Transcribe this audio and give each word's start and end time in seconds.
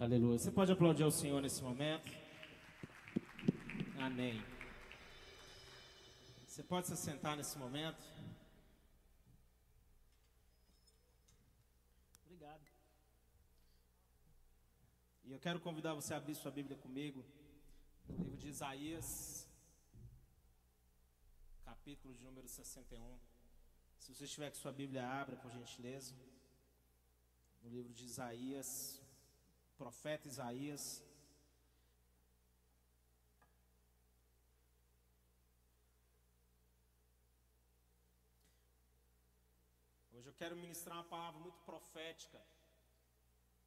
Aleluia. 0.00 0.38
Você 0.38 0.52
pode 0.52 0.70
aplaudir 0.70 1.02
ao 1.02 1.10
Senhor 1.10 1.42
nesse 1.42 1.60
momento? 1.60 2.08
Amém. 3.98 4.40
Você 6.46 6.62
pode 6.62 6.86
se 6.86 6.96
sentar 6.96 7.36
nesse 7.36 7.58
momento? 7.58 8.00
Obrigado. 12.24 12.64
E 15.24 15.32
eu 15.32 15.40
quero 15.40 15.58
convidar 15.58 15.94
você 15.94 16.14
a 16.14 16.18
abrir 16.18 16.36
sua 16.36 16.52
Bíblia 16.52 16.78
comigo 16.78 17.24
no 18.08 18.22
livro 18.22 18.36
de 18.36 18.50
Isaías, 18.50 19.48
capítulo 21.64 22.14
de 22.14 22.22
número 22.22 22.46
61. 22.46 23.18
Se 23.98 24.14
você 24.14 24.26
estiver 24.26 24.48
com 24.50 24.56
sua 24.58 24.70
Bíblia, 24.70 25.04
abra 25.08 25.34
por 25.34 25.50
gentileza. 25.50 26.14
No 27.64 27.68
livro 27.68 27.92
de 27.92 28.04
Isaías, 28.04 29.02
profeta 29.78 30.26
Isaías. 30.26 31.04
Hoje 40.12 40.28
eu 40.28 40.34
quero 40.34 40.56
ministrar 40.56 40.96
uma 40.96 41.04
palavra 41.04 41.38
muito 41.40 41.60
profética. 41.60 42.40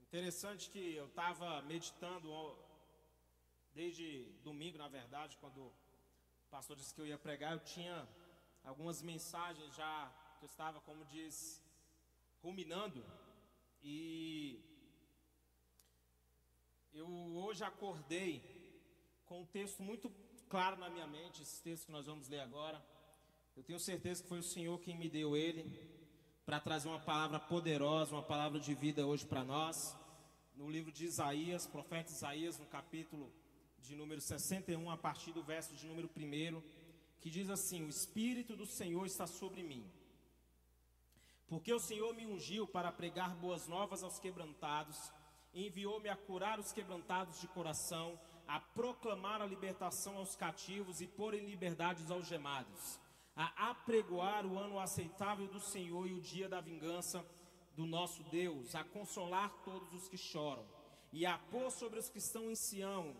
Interessante 0.01 0.69
que 0.69 0.95
eu 0.95 1.05
estava 1.05 1.61
meditando 1.61 2.29
desde 3.73 4.25
domingo, 4.43 4.77
na 4.77 4.89
verdade, 4.89 5.37
quando 5.37 5.61
o 5.67 5.73
pastor 6.49 6.75
disse 6.75 6.93
que 6.93 6.99
eu 6.99 7.07
ia 7.07 7.17
pregar, 7.17 7.53
eu 7.53 7.61
tinha 7.61 8.05
algumas 8.65 9.01
mensagens 9.01 9.73
já 9.73 10.11
que 10.37 10.43
eu 10.43 10.49
estava, 10.49 10.81
como 10.81 11.05
diz, 11.05 11.63
ruminando. 12.43 13.01
E 13.81 14.70
eu 16.93 17.07
hoje 17.07 17.63
acordei 17.63 18.41
com 19.25 19.41
um 19.41 19.45
texto 19.45 19.81
muito 19.81 20.11
claro 20.49 20.77
na 20.77 20.89
minha 20.89 21.07
mente, 21.07 21.41
esse 21.41 21.61
texto 21.61 21.85
que 21.85 21.91
nós 21.91 22.05
vamos 22.05 22.27
ler 22.27 22.41
agora. 22.41 22.83
Eu 23.55 23.63
tenho 23.63 23.79
certeza 23.79 24.21
que 24.21 24.27
foi 24.27 24.39
o 24.39 24.43
Senhor 24.43 24.77
quem 24.79 24.97
me 24.97 25.09
deu 25.09 25.35
ele 25.35 25.63
para 26.45 26.59
trazer 26.59 26.89
uma 26.89 26.99
palavra 26.99 27.39
poderosa, 27.39 28.13
uma 28.13 28.23
palavra 28.23 28.59
de 28.59 28.73
vida 28.73 29.05
hoje 29.05 29.25
para 29.25 29.43
nós. 29.43 29.95
No 30.55 30.69
livro 30.69 30.91
de 30.91 31.05
Isaías, 31.05 31.65
profeta 31.65 32.11
Isaías, 32.11 32.59
no 32.59 32.65
capítulo 32.65 33.31
de 33.79 33.95
número 33.95 34.19
61, 34.19 34.91
a 34.91 34.97
partir 34.97 35.31
do 35.31 35.41
verso 35.41 35.73
de 35.73 35.87
número 35.87 36.09
1, 36.15 36.61
que 37.21 37.29
diz 37.29 37.49
assim: 37.49 37.85
O 37.85 37.89
Espírito 37.89 38.55
do 38.55 38.65
Senhor 38.65 39.05
está 39.05 39.25
sobre 39.25 39.63
mim. 39.63 39.89
Porque 41.47 41.73
o 41.73 41.79
Senhor 41.79 42.13
me 42.13 42.25
ungiu 42.25 42.67
para 42.67 42.91
pregar 42.91 43.35
boas 43.35 43.67
novas 43.67 44.03
aos 44.03 44.19
quebrantados 44.19 45.11
enviou-me 45.53 46.09
a 46.09 46.15
curar 46.15 46.59
os 46.59 46.71
quebrantados 46.71 47.39
de 47.39 47.47
coração, 47.47 48.19
a 48.47 48.59
proclamar 48.59 49.41
a 49.41 49.45
libertação 49.45 50.17
aos 50.17 50.35
cativos 50.35 51.01
e 51.01 51.07
pôr 51.07 51.33
em 51.33 51.45
liberdade 51.45 52.03
os 52.03 52.11
algemados, 52.11 52.99
a 53.35 53.69
apregoar 53.69 54.45
o 54.45 54.57
ano 54.57 54.79
aceitável 54.79 55.47
do 55.47 55.59
Senhor 55.59 56.07
e 56.07 56.13
o 56.13 56.21
dia 56.21 56.49
da 56.49 56.59
vingança 56.59 57.25
do 57.75 57.85
nosso 57.85 58.23
Deus, 58.23 58.75
a 58.75 58.83
consolar 58.83 59.51
todos 59.63 59.93
os 59.93 60.07
que 60.07 60.17
choram 60.17 60.65
e 61.11 61.25
a 61.25 61.37
pôr 61.37 61.71
sobre 61.71 61.99
os 61.99 62.09
que 62.09 62.17
estão 62.17 62.49
em 62.49 62.55
Sião 62.55 63.15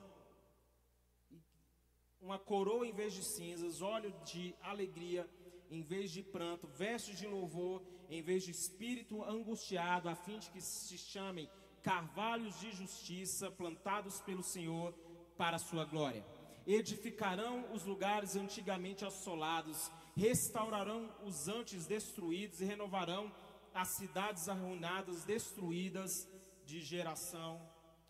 uma 2.22 2.38
coroa 2.38 2.86
em 2.86 2.94
vez 2.94 3.14
de 3.14 3.24
cinzas, 3.24 3.82
óleo 3.82 4.14
de 4.24 4.56
alegria 4.62 5.28
em 5.70 5.82
vez 5.82 6.12
de 6.12 6.22
pranto, 6.22 6.68
vestes 6.68 7.18
de 7.18 7.26
louvor 7.26 7.82
em 8.10 8.22
vez 8.22 8.44
de 8.44 8.52
espírito 8.52 9.24
angustiado, 9.24 10.10
a 10.10 10.16
fim 10.16 10.38
de 10.38 10.52
que 10.52 10.62
se 10.62 10.98
chamem 10.98 11.50
carvalhos 11.82 12.60
de 12.60 12.72
justiça 12.72 13.50
plantados 13.52 14.22
pelo 14.22 14.44
Senhor 14.44 14.94
para 15.38 15.56
a 15.56 15.60
sua 15.60 15.86
glória. 15.86 16.26
Edificarão 16.66 17.72
os 17.74 17.84
lugares 17.84 18.36
antigamente 18.36 19.04
assolados, 19.04 19.92
restaurarão 20.16 21.10
os 21.24 21.48
antes 21.48 21.88
destruídos 21.88 22.62
e 22.62 22.66
renovarão 22.66 23.32
as 23.74 23.90
cidades 23.90 24.48
arruinadas, 24.48 25.24
destruídas 25.24 26.28
de 26.66 26.80
geração 26.82 27.60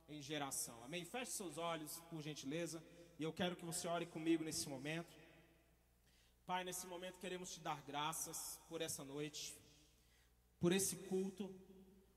em 0.09 0.21
geração. 0.21 0.83
Amém? 0.83 1.05
Feche 1.05 1.31
seus 1.31 1.57
olhos, 1.57 2.01
por 2.09 2.21
gentileza, 2.21 2.83
e 3.17 3.23
eu 3.23 3.31
quero 3.31 3.55
que 3.55 3.65
você 3.65 3.87
ore 3.87 4.05
comigo 4.05 4.43
nesse 4.43 4.67
momento. 4.67 5.15
Pai, 6.45 6.63
nesse 6.63 6.85
momento 6.87 7.19
queremos 7.19 7.53
te 7.53 7.61
dar 7.61 7.81
graças 7.83 8.59
por 8.67 8.81
essa 8.81 9.05
noite, 9.05 9.55
por 10.59 10.73
esse 10.73 10.97
culto 11.07 11.49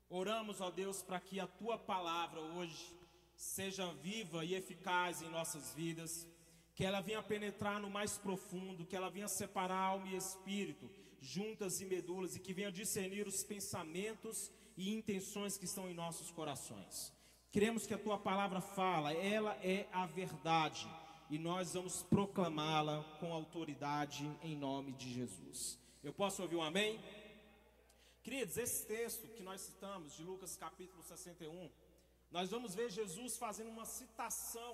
Oramos, 0.09 0.61
ó 0.61 0.69
Deus, 0.69 1.01
para 1.01 1.19
que 1.19 1.39
a 1.39 1.47
tua 1.47 1.77
palavra 1.77 2.39
hoje 2.39 2.95
seja 3.35 3.91
viva 3.93 4.45
e 4.45 4.53
eficaz 4.53 5.21
em 5.21 5.29
nossas 5.29 5.73
vidas, 5.73 6.27
que 6.75 6.83
ela 6.83 7.01
venha 7.01 7.23
penetrar 7.23 7.79
no 7.79 7.89
mais 7.89 8.17
profundo, 8.17 8.85
que 8.85 8.95
ela 8.95 9.09
venha 9.09 9.27
separar 9.27 9.77
alma 9.77 10.07
e 10.07 10.15
espírito, 10.15 10.89
juntas 11.19 11.81
e 11.81 11.85
medulas, 11.85 12.35
e 12.35 12.39
que 12.39 12.53
venha 12.53 12.71
discernir 12.71 13.27
os 13.27 13.43
pensamentos 13.43 14.51
e 14.77 14.93
intenções 14.93 15.57
que 15.57 15.65
estão 15.65 15.89
em 15.89 15.93
nossos 15.93 16.31
corações. 16.31 17.13
Queremos 17.51 17.87
que 17.87 17.93
a 17.93 17.97
tua 17.97 18.17
palavra 18.17 18.59
fala, 18.59 19.13
ela 19.13 19.53
é 19.63 19.87
a 19.91 20.05
verdade, 20.05 20.87
e 21.29 21.39
nós 21.39 21.73
vamos 21.73 22.03
proclamá-la 22.03 23.03
com 23.19 23.33
autoridade 23.33 24.29
em 24.43 24.55
nome 24.55 24.91
de 24.93 25.11
Jesus. 25.11 25.79
Eu 26.03 26.13
posso 26.13 26.41
ouvir 26.41 26.57
um 26.57 26.61
amém? 26.61 26.99
Queridos, 28.25 28.57
esse 28.57 28.87
texto 28.87 29.27
que 29.35 29.43
nós 29.43 29.61
citamos, 29.61 30.15
de 30.15 30.23
Lucas 30.23 30.57
capítulo 30.57 31.03
61, 31.03 31.69
nós 32.31 32.49
vamos 32.49 32.73
ver 32.73 32.89
Jesus 32.89 33.37
fazendo 33.37 33.69
uma 33.69 33.85
citação 33.85 34.73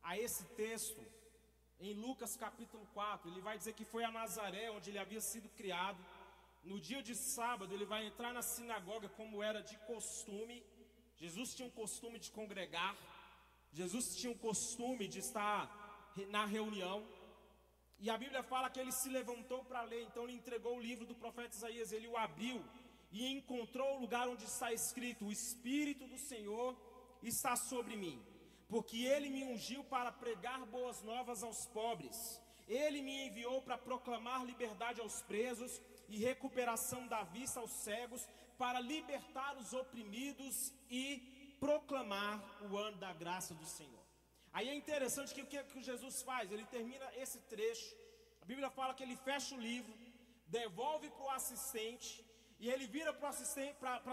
a 0.00 0.16
esse 0.16 0.44
texto 0.60 1.04
em 1.80 1.92
Lucas 1.92 2.36
capítulo 2.36 2.86
4. 2.94 3.28
Ele 3.28 3.40
vai 3.40 3.58
dizer 3.58 3.72
que 3.72 3.84
foi 3.84 4.04
a 4.04 4.12
Nazaré, 4.12 4.70
onde 4.70 4.90
ele 4.90 5.00
havia 5.04 5.20
sido 5.20 5.48
criado. 5.56 5.98
No 6.62 6.78
dia 6.78 7.02
de 7.02 7.16
sábado, 7.16 7.74
ele 7.74 7.84
vai 7.84 8.06
entrar 8.06 8.32
na 8.32 8.42
sinagoga 8.42 9.08
como 9.08 9.42
era 9.42 9.60
de 9.60 9.76
costume. 9.78 10.64
Jesus 11.16 11.56
tinha 11.56 11.66
um 11.66 11.76
costume 11.82 12.20
de 12.20 12.30
congregar, 12.30 12.96
Jesus 13.72 14.14
tinha 14.18 14.32
um 14.32 14.38
costume 14.38 15.08
de 15.08 15.18
estar 15.18 15.58
na 16.28 16.44
reunião. 16.46 17.04
E 18.00 18.08
a 18.08 18.16
Bíblia 18.16 18.42
fala 18.42 18.70
que 18.70 18.78
ele 18.78 18.92
se 18.92 19.08
levantou 19.08 19.64
para 19.64 19.82
ler, 19.82 20.02
então 20.04 20.24
ele 20.24 20.34
entregou 20.34 20.76
o 20.76 20.80
livro 20.80 21.04
do 21.04 21.14
profeta 21.14 21.56
Isaías, 21.56 21.92
ele 21.92 22.06
o 22.06 22.16
abriu 22.16 22.64
e 23.10 23.26
encontrou 23.26 23.96
o 23.96 24.00
lugar 24.00 24.28
onde 24.28 24.44
está 24.44 24.72
escrito: 24.72 25.26
O 25.26 25.32
Espírito 25.32 26.06
do 26.06 26.18
Senhor 26.18 26.76
está 27.22 27.56
sobre 27.56 27.96
mim, 27.96 28.22
porque 28.68 29.04
ele 29.04 29.30
me 29.30 29.42
ungiu 29.44 29.82
para 29.84 30.12
pregar 30.12 30.64
boas 30.66 31.02
novas 31.02 31.42
aos 31.42 31.66
pobres, 31.66 32.40
ele 32.68 33.02
me 33.02 33.26
enviou 33.26 33.60
para 33.62 33.76
proclamar 33.76 34.44
liberdade 34.44 35.00
aos 35.00 35.20
presos 35.22 35.80
e 36.08 36.18
recuperação 36.18 37.06
da 37.08 37.24
vista 37.24 37.58
aos 37.58 37.72
cegos, 37.82 38.26
para 38.56 38.80
libertar 38.80 39.56
os 39.56 39.72
oprimidos 39.72 40.72
e 40.90 41.56
proclamar 41.58 42.40
o 42.70 42.76
ano 42.76 42.96
da 42.98 43.12
graça 43.12 43.54
do 43.54 43.66
Senhor. 43.66 43.97
Aí 44.52 44.68
é 44.68 44.74
interessante 44.74 45.34
que 45.34 45.42
o 45.42 45.46
que, 45.46 45.62
que 45.64 45.82
Jesus 45.82 46.22
faz? 46.22 46.50
Ele 46.50 46.66
termina 46.76 47.06
esse 47.22 47.38
trecho. 47.52 47.94
A 48.42 48.44
Bíblia 48.44 48.70
fala 48.70 48.94
que 48.94 49.02
ele 49.02 49.16
fecha 49.16 49.54
o 49.54 49.60
livro, 49.60 49.92
devolve 50.46 51.08
para 51.10 51.26
o 51.26 51.30
assistente, 51.30 52.24
e 52.58 52.68
ele 52.70 52.86
vira 52.86 53.12
para 53.12 53.28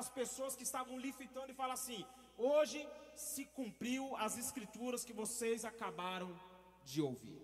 as 0.03 0.09
pessoas 0.09 0.55
que 0.55 0.63
estavam 0.63 0.99
lhe 0.99 1.11
fitando 1.11 1.51
e 1.51 1.59
fala 1.63 1.73
assim: 1.73 2.05
Hoje 2.37 2.79
se 3.15 3.45
cumpriu 3.45 4.15
as 4.17 4.37
escrituras 4.37 5.05
que 5.05 5.13
vocês 5.13 5.65
acabaram 5.65 6.29
de 6.83 7.01
ouvir. 7.01 7.41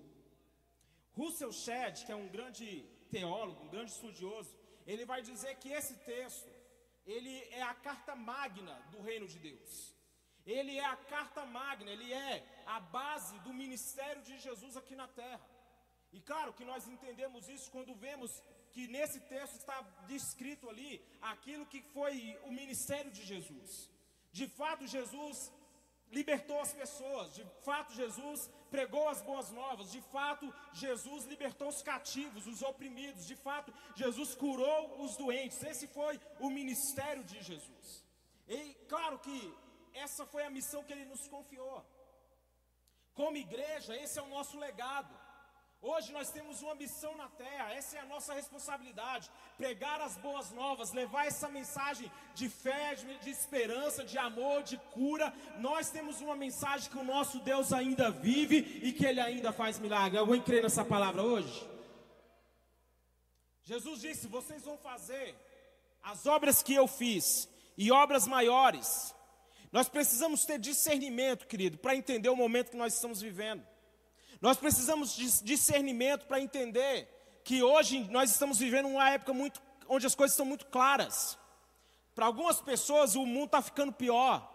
Russell 1.13 1.51
Shedd, 1.51 2.05
que 2.05 2.11
é 2.11 2.15
um 2.15 2.29
grande 2.29 2.67
teólogo, 3.09 3.63
um 3.63 3.69
grande 3.69 3.91
estudioso, 3.91 4.53
ele 4.85 5.05
vai 5.05 5.21
dizer 5.21 5.55
que 5.57 5.69
esse 5.69 5.95
texto 6.11 6.49
ele 7.05 7.35
é 7.51 7.61
a 7.63 7.73
carta 7.73 8.15
magna 8.15 8.75
do 8.91 9.01
reino 9.01 9.27
de 9.27 9.39
Deus. 9.39 9.95
Ele 10.45 10.77
é 10.77 10.85
a 10.85 10.95
carta 10.95 11.45
magna, 11.45 11.91
ele 11.91 12.11
é 12.11 12.45
a 12.65 12.79
base 12.79 13.37
do 13.39 13.53
ministério 13.53 14.21
de 14.23 14.37
Jesus 14.39 14.75
aqui 14.75 14.95
na 14.95 15.07
terra. 15.07 15.41
E 16.11 16.19
claro 16.19 16.53
que 16.53 16.65
nós 16.65 16.87
entendemos 16.87 17.47
isso 17.47 17.71
quando 17.71 17.95
vemos 17.95 18.41
que 18.71 18.87
nesse 18.87 19.19
texto 19.21 19.55
está 19.55 19.81
descrito 20.07 20.69
ali 20.69 21.03
aquilo 21.21 21.65
que 21.65 21.81
foi 21.81 22.37
o 22.43 22.51
ministério 22.51 23.11
de 23.11 23.23
Jesus. 23.23 23.89
De 24.31 24.47
fato, 24.47 24.87
Jesus 24.87 25.51
libertou 26.11 26.59
as 26.59 26.73
pessoas, 26.73 27.33
de 27.33 27.45
fato, 27.63 27.93
Jesus 27.93 28.49
pregou 28.69 29.07
as 29.07 29.21
boas 29.21 29.49
novas, 29.51 29.91
de 29.91 30.01
fato, 30.01 30.53
Jesus 30.73 31.25
libertou 31.25 31.69
os 31.69 31.81
cativos, 31.81 32.47
os 32.47 32.61
oprimidos, 32.61 33.25
de 33.25 33.35
fato, 33.35 33.73
Jesus 33.95 34.35
curou 34.35 35.01
os 35.03 35.15
doentes. 35.15 35.63
Esse 35.63 35.87
foi 35.87 36.19
o 36.39 36.49
ministério 36.49 37.23
de 37.23 37.41
Jesus. 37.41 38.05
E 38.47 38.73
claro 38.89 39.19
que 39.19 39.53
essa 39.93 40.25
foi 40.25 40.43
a 40.43 40.49
missão 40.49 40.83
que 40.83 40.93
ele 40.93 41.05
nos 41.05 41.27
confiou. 41.27 41.85
Como 43.13 43.37
igreja, 43.37 43.95
esse 43.95 44.17
é 44.19 44.21
o 44.21 44.27
nosso 44.27 44.57
legado. 44.57 45.13
Hoje 45.83 46.11
nós 46.13 46.29
temos 46.29 46.61
uma 46.61 46.75
missão 46.75 47.17
na 47.17 47.27
terra, 47.27 47.73
essa 47.73 47.97
é 47.97 48.01
a 48.01 48.05
nossa 48.05 48.35
responsabilidade: 48.35 49.31
pregar 49.57 49.99
as 49.99 50.15
boas 50.15 50.51
novas, 50.51 50.91
levar 50.91 51.25
essa 51.25 51.49
mensagem 51.49 52.11
de 52.35 52.47
fé, 52.47 52.93
de, 52.93 53.29
esperança, 53.29 54.03
de 54.03 54.15
amor, 54.17 54.61
de 54.61 54.77
cura. 54.77 55.33
Nós 55.57 55.89
temos 55.89 56.21
uma 56.21 56.35
mensagem 56.35 56.89
que 56.89 56.97
o 56.97 57.03
nosso 57.03 57.39
Deus 57.39 57.73
ainda 57.73 58.11
vive 58.11 58.57
e 58.83 58.93
que 58.93 59.05
Ele 59.05 59.19
ainda 59.19 59.51
faz 59.51 59.79
milagre. 59.79 60.19
Alguém 60.19 60.41
crê 60.41 60.61
nessa 60.61 60.85
palavra 60.85 61.23
hoje? 61.23 61.67
Jesus 63.63 64.01
disse: 64.01 64.27
Vocês 64.27 64.63
vão 64.63 64.77
fazer 64.77 65.35
as 66.03 66.27
obras 66.27 66.61
que 66.61 66.75
eu 66.75 66.87
fiz 66.87 67.49
e 67.75 67.91
obras 67.91 68.27
maiores. 68.27 69.15
Nós 69.71 69.87
precisamos 69.87 70.43
ter 70.45 70.59
discernimento, 70.59 71.47
querido, 71.47 71.77
para 71.77 71.95
entender 71.95 72.29
o 72.29 72.35
momento 72.35 72.71
que 72.71 72.77
nós 72.77 72.93
estamos 72.93 73.21
vivendo. 73.21 73.65
Nós 74.41 74.57
precisamos 74.57 75.15
de 75.15 75.43
discernimento 75.43 76.25
para 76.25 76.41
entender 76.41 77.07
que 77.43 77.63
hoje 77.63 78.07
nós 78.09 78.31
estamos 78.31 78.59
vivendo 78.59 78.87
uma 78.87 79.09
época 79.09 79.33
muito, 79.33 79.61
onde 79.87 80.05
as 80.05 80.15
coisas 80.15 80.33
estão 80.33 80.45
muito 80.45 80.65
claras. 80.65 81.37
Para 82.13 82.25
algumas 82.25 82.59
pessoas 82.59 83.15
o 83.15 83.25
mundo 83.25 83.45
está 83.45 83.61
ficando 83.61 83.93
pior. 83.93 84.49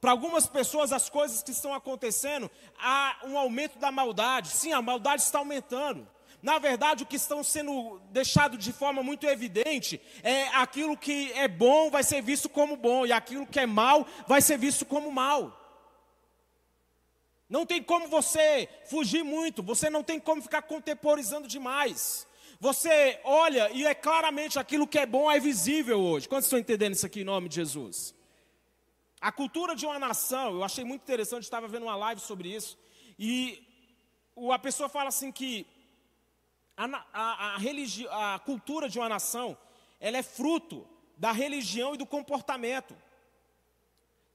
Para 0.00 0.10
algumas 0.10 0.46
pessoas 0.46 0.92
as 0.92 1.08
coisas 1.08 1.42
que 1.42 1.50
estão 1.50 1.72
acontecendo, 1.72 2.50
há 2.78 3.20
um 3.24 3.38
aumento 3.38 3.78
da 3.78 3.90
maldade. 3.90 4.48
Sim, 4.48 4.72
a 4.72 4.82
maldade 4.82 5.22
está 5.22 5.38
aumentando. 5.38 6.08
Na 6.42 6.58
verdade, 6.58 7.04
o 7.04 7.06
que 7.06 7.14
estão 7.14 7.44
sendo 7.44 8.00
deixado 8.10 8.58
de 8.58 8.72
forma 8.72 9.00
muito 9.00 9.26
evidente 9.28 10.00
é 10.24 10.48
aquilo 10.48 10.96
que 10.96 11.32
é 11.34 11.46
bom 11.46 11.88
vai 11.88 12.02
ser 12.02 12.20
visto 12.20 12.48
como 12.48 12.76
bom 12.76 13.06
e 13.06 13.12
aquilo 13.12 13.46
que 13.46 13.60
é 13.60 13.66
mal 13.66 14.04
vai 14.26 14.42
ser 14.42 14.58
visto 14.58 14.84
como 14.84 15.12
mal. 15.12 15.56
Não 17.48 17.64
tem 17.64 17.80
como 17.80 18.08
você 18.08 18.68
fugir 18.86 19.22
muito, 19.22 19.62
você 19.62 19.88
não 19.88 20.02
tem 20.02 20.18
como 20.18 20.42
ficar 20.42 20.62
contemporizando 20.62 21.46
demais. 21.46 22.26
Você 22.58 23.20
olha 23.22 23.70
e 23.70 23.86
é 23.86 23.94
claramente 23.94 24.58
aquilo 24.58 24.86
que 24.86 24.98
é 24.98 25.06
bom 25.06 25.30
é 25.30 25.38
visível 25.38 26.00
hoje. 26.00 26.28
Quantos 26.28 26.46
estão 26.46 26.58
entendendo 26.58 26.94
isso 26.94 27.06
aqui 27.06 27.20
em 27.20 27.24
nome 27.24 27.48
de 27.48 27.56
Jesus? 27.56 28.14
A 29.20 29.30
cultura 29.30 29.76
de 29.76 29.86
uma 29.86 29.98
nação, 29.98 30.54
eu 30.54 30.64
achei 30.64 30.82
muito 30.82 31.02
interessante, 31.02 31.44
estava 31.44 31.68
vendo 31.68 31.84
uma 31.84 31.94
live 31.94 32.20
sobre 32.20 32.52
isso, 32.52 32.76
e 33.16 33.64
a 34.52 34.58
pessoa 34.58 34.88
fala 34.88 35.10
assim 35.10 35.30
que 35.30 35.64
a, 36.76 36.84
a, 37.12 37.54
a, 37.54 37.58
religi, 37.58 38.06
a 38.08 38.40
cultura 38.44 38.88
de 38.88 38.98
uma 38.98 39.08
nação, 39.08 39.56
ela 40.00 40.18
é 40.18 40.22
fruto 40.22 40.86
da 41.16 41.32
religião 41.32 41.94
e 41.94 41.98
do 41.98 42.06
comportamento. 42.06 42.96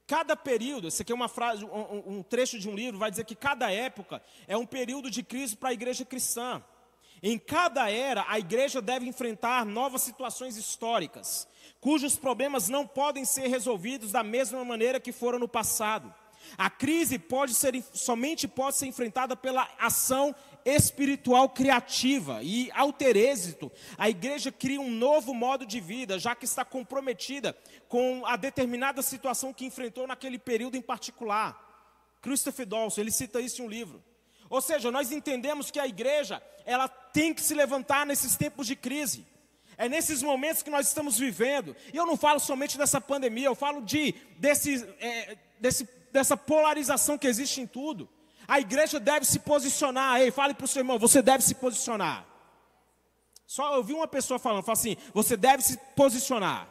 Cada 0.05 0.37
período, 0.37 0.87
esse 0.87 1.01
aqui 1.01 1.11
é 1.11 1.15
uma 1.15 1.27
frase, 1.27 1.65
um, 1.65 2.17
um 2.17 2.23
trecho 2.23 2.57
de 2.57 2.69
um 2.69 2.75
livro, 2.75 2.97
vai 2.97 3.11
dizer 3.11 3.25
que 3.25 3.35
cada 3.35 3.69
época 3.71 4.23
é 4.47 4.55
um 4.55 4.65
período 4.65 5.11
de 5.11 5.21
crise 5.21 5.55
para 5.55 5.69
a 5.69 5.73
igreja 5.73 6.05
cristã. 6.05 6.63
Em 7.21 7.37
cada 7.37 7.91
era, 7.91 8.25
a 8.29 8.39
igreja 8.39 8.81
deve 8.81 9.07
enfrentar 9.07 9.65
novas 9.65 10.03
situações 10.03 10.55
históricas, 10.55 11.47
cujos 11.81 12.15
problemas 12.15 12.69
não 12.69 12.85
podem 12.85 13.25
ser 13.25 13.47
resolvidos 13.47 14.11
da 14.11 14.23
mesma 14.23 14.63
maneira 14.63 14.99
que 14.99 15.11
foram 15.11 15.39
no 15.39 15.47
passado. 15.47 16.13
A 16.57 16.69
crise 16.69 17.17
pode 17.19 17.53
ser, 17.53 17.83
somente 17.93 18.47
pode 18.47 18.77
ser 18.77 18.85
enfrentada 18.85 19.35
pela 19.35 19.67
ação 19.79 20.33
espiritual 20.67 21.47
criativa 21.47 22.41
e, 22.43 22.69
ao 22.73 22.91
ter 22.91 23.15
êxito, 23.15 23.71
a 23.97 24.09
igreja 24.09 24.51
cria 24.51 24.81
um 24.81 24.91
novo 24.91 25.33
modo 25.33 25.65
de 25.65 25.79
vida, 25.79 26.19
já 26.19 26.35
que 26.35 26.43
está 26.43 26.65
comprometida 26.65 27.57
com 27.87 28.25
a 28.25 28.35
determinada 28.35 29.01
situação 29.01 29.53
que 29.53 29.65
enfrentou 29.65 30.05
naquele 30.05 30.37
período 30.37 30.75
em 30.75 30.81
particular. 30.81 31.65
Christopher 32.21 32.65
Dawson, 32.65 32.99
ele 32.99 33.11
cita 33.11 33.39
isso 33.39 33.61
em 33.61 33.65
um 33.65 33.69
livro. 33.69 34.03
Ou 34.49 34.59
seja, 34.59 34.91
nós 34.91 35.09
entendemos 35.09 35.71
que 35.71 35.79
a 35.79 35.87
igreja, 35.87 36.43
ela 36.65 36.89
tem 36.89 37.33
que 37.33 37.41
se 37.41 37.53
levantar 37.53 38.05
nesses 38.05 38.35
tempos 38.35 38.67
de 38.67 38.75
crise. 38.75 39.25
É 39.77 39.87
nesses 39.87 40.21
momentos 40.21 40.63
que 40.63 40.69
nós 40.69 40.87
estamos 40.87 41.17
vivendo. 41.17 41.75
E 41.93 41.97
eu 41.97 42.05
não 42.05 42.17
falo 42.17 42.41
somente 42.41 42.77
dessa 42.77 42.99
pandemia, 42.99 43.45
eu 43.45 43.55
falo 43.55 43.81
de 43.81 44.13
desse, 44.37 44.85
é, 44.99 45.37
desse, 45.61 45.87
dessa 46.11 46.35
polarização 46.35 47.17
que 47.17 47.27
existe 47.27 47.61
em 47.61 47.67
tudo. 47.67 48.09
A 48.47 48.59
igreja 48.59 48.99
deve 48.99 49.25
se 49.25 49.39
posicionar. 49.39 50.21
Ei, 50.21 50.31
fale 50.31 50.53
para 50.53 50.65
o 50.65 50.67
seu 50.67 50.79
irmão, 50.79 50.97
você 50.97 51.21
deve 51.21 51.43
se 51.43 51.53
posicionar. 51.55 52.25
Só 53.45 53.75
eu 53.75 53.83
vi 53.83 53.93
uma 53.93 54.07
pessoa 54.07 54.39
falando, 54.39 54.63
fala 54.63 54.77
assim, 54.77 54.97
você 55.13 55.35
deve 55.35 55.63
se 55.63 55.77
posicionar. 55.95 56.67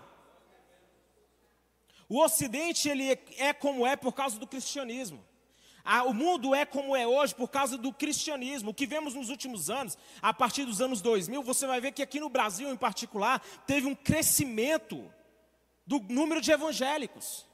O 2.09 2.23
Ocidente 2.23 2.89
ele 2.89 3.19
é 3.39 3.53
como 3.53 3.87
é 3.87 3.97
por 3.97 4.13
causa 4.13 4.39
do 4.39 4.47
cristianismo. 4.47 5.25
o 6.07 6.13
mundo 6.13 6.55
é 6.55 6.65
como 6.65 6.95
é 6.95 7.07
hoje 7.07 7.35
por 7.35 7.49
causa 7.49 7.77
do 7.77 7.93
cristianismo. 7.93 8.71
O 8.71 8.75
que 8.75 8.87
vemos 8.87 9.15
nos 9.15 9.29
últimos 9.29 9.71
anos, 9.71 9.99
a 10.23 10.33
partir 10.33 10.65
dos 10.65 10.81
anos 10.81 11.01
2000, 11.01 11.43
você 11.43 11.67
vai 11.67 11.81
ver 11.81 11.93
que 11.93 12.03
aqui 12.03 12.21
no 12.21 12.29
Brasil, 12.29 12.71
em 12.71 12.77
particular, 12.77 13.41
teve 13.67 13.87
um 13.87 13.95
crescimento 13.95 15.11
do 15.87 15.99
número 16.01 16.41
de 16.41 16.53
evangélicos. 16.53 17.47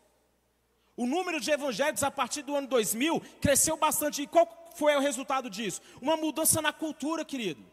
O 0.97 1.07
número 1.07 1.41
de 1.41 1.51
evangélicos 1.51 2.03
a 2.03 2.11
partir 2.11 2.43
do 2.43 2.55
ano 2.55 2.67
2000 2.69 3.21
cresceu 3.41 3.77
bastante. 3.77 4.23
E 4.23 4.27
qual 4.27 4.47
foi 4.77 4.95
o 4.97 5.01
resultado 5.01 5.49
disso? 5.49 5.81
Uma 6.01 6.17
mudança 6.17 6.61
na 6.61 6.73
cultura, 6.73 7.25
querido. 7.25 7.65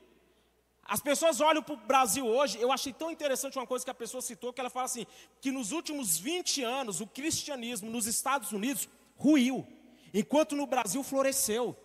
As 0.90 1.00
pessoas 1.00 1.40
olham 1.40 1.62
para 1.62 1.76
o 1.76 1.78
Brasil 1.78 2.26
hoje, 2.26 2.60
eu 2.60 2.72
achei 2.72 2.92
tão 2.92 3.12
interessante 3.12 3.60
uma 3.60 3.68
coisa 3.68 3.86
que 3.86 3.92
a 3.92 3.94
pessoa 3.94 4.24
citou, 4.24 4.52
que 4.52 4.60
ela 4.60 4.72
fala 4.72 4.86
assim, 4.86 5.06
que 5.40 5.52
nos 5.52 5.72
últimos 5.72 6.18
20 6.18 6.64
anos 6.64 7.00
o 7.00 7.06
cristianismo 7.06 7.92
nos 7.92 8.08
Estados 8.08 8.52
Unidos 8.52 8.90
ruiu, 9.16 9.68
enquanto 10.12 10.56
no 10.56 10.66
Brasil 10.66 11.04
floresceu. 11.04 11.78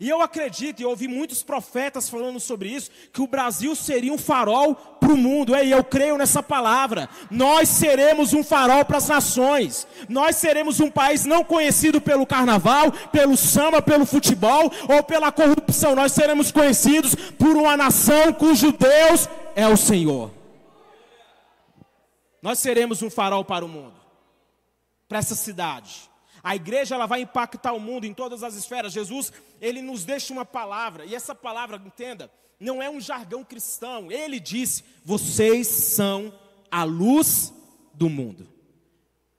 E 0.00 0.08
eu 0.08 0.20
acredito, 0.20 0.80
e 0.80 0.84
ouvi 0.84 1.06
muitos 1.06 1.44
profetas 1.44 2.10
falando 2.10 2.40
sobre 2.40 2.68
isso, 2.68 2.90
que 3.12 3.22
o 3.22 3.26
Brasil 3.26 3.76
seria 3.76 4.12
um 4.12 4.18
farol 4.18 4.74
para 4.74 5.12
o 5.12 5.16
mundo. 5.16 5.54
E 5.54 5.70
eu 5.70 5.84
creio 5.84 6.18
nessa 6.18 6.42
palavra. 6.42 7.08
Nós 7.30 7.68
seremos 7.68 8.32
um 8.32 8.42
farol 8.42 8.84
para 8.84 8.96
as 8.98 9.08
nações. 9.08 9.86
Nós 10.08 10.36
seremos 10.36 10.80
um 10.80 10.90
país 10.90 11.24
não 11.24 11.44
conhecido 11.44 12.00
pelo 12.00 12.26
carnaval, 12.26 12.90
pelo 13.12 13.36
samba, 13.36 13.80
pelo 13.80 14.04
futebol 14.04 14.72
ou 14.88 15.04
pela 15.04 15.30
corrupção. 15.30 15.94
Nós 15.94 16.10
seremos 16.10 16.50
conhecidos 16.50 17.14
por 17.14 17.56
uma 17.56 17.76
nação 17.76 18.32
cujo 18.32 18.72
Deus 18.72 19.28
é 19.54 19.68
o 19.68 19.76
Senhor. 19.76 20.32
Nós 22.42 22.58
seremos 22.58 23.02
um 23.02 23.10
farol 23.10 23.44
para 23.44 23.64
o 23.64 23.68
mundo, 23.68 23.94
para 25.08 25.18
essa 25.18 25.36
cidade. 25.36 26.10
A 26.42 26.56
igreja 26.56 26.94
ela 26.94 27.06
vai 27.06 27.20
impactar 27.20 27.72
o 27.72 27.80
mundo 27.80 28.04
em 28.04 28.12
todas 28.12 28.42
as 28.42 28.54
esferas. 28.54 28.92
Jesus, 28.92 29.32
ele 29.60 29.80
nos 29.80 30.04
deixa 30.04 30.32
uma 30.32 30.44
palavra, 30.44 31.04
e 31.04 31.14
essa 31.14 31.34
palavra, 31.34 31.80
entenda, 31.84 32.30
não 32.58 32.82
é 32.82 32.90
um 32.90 33.00
jargão 33.00 33.44
cristão. 33.44 34.10
Ele 34.10 34.40
disse: 34.40 34.84
"Vocês 35.04 35.66
são 35.66 36.32
a 36.70 36.84
luz 36.84 37.52
do 37.94 38.08
mundo". 38.08 38.48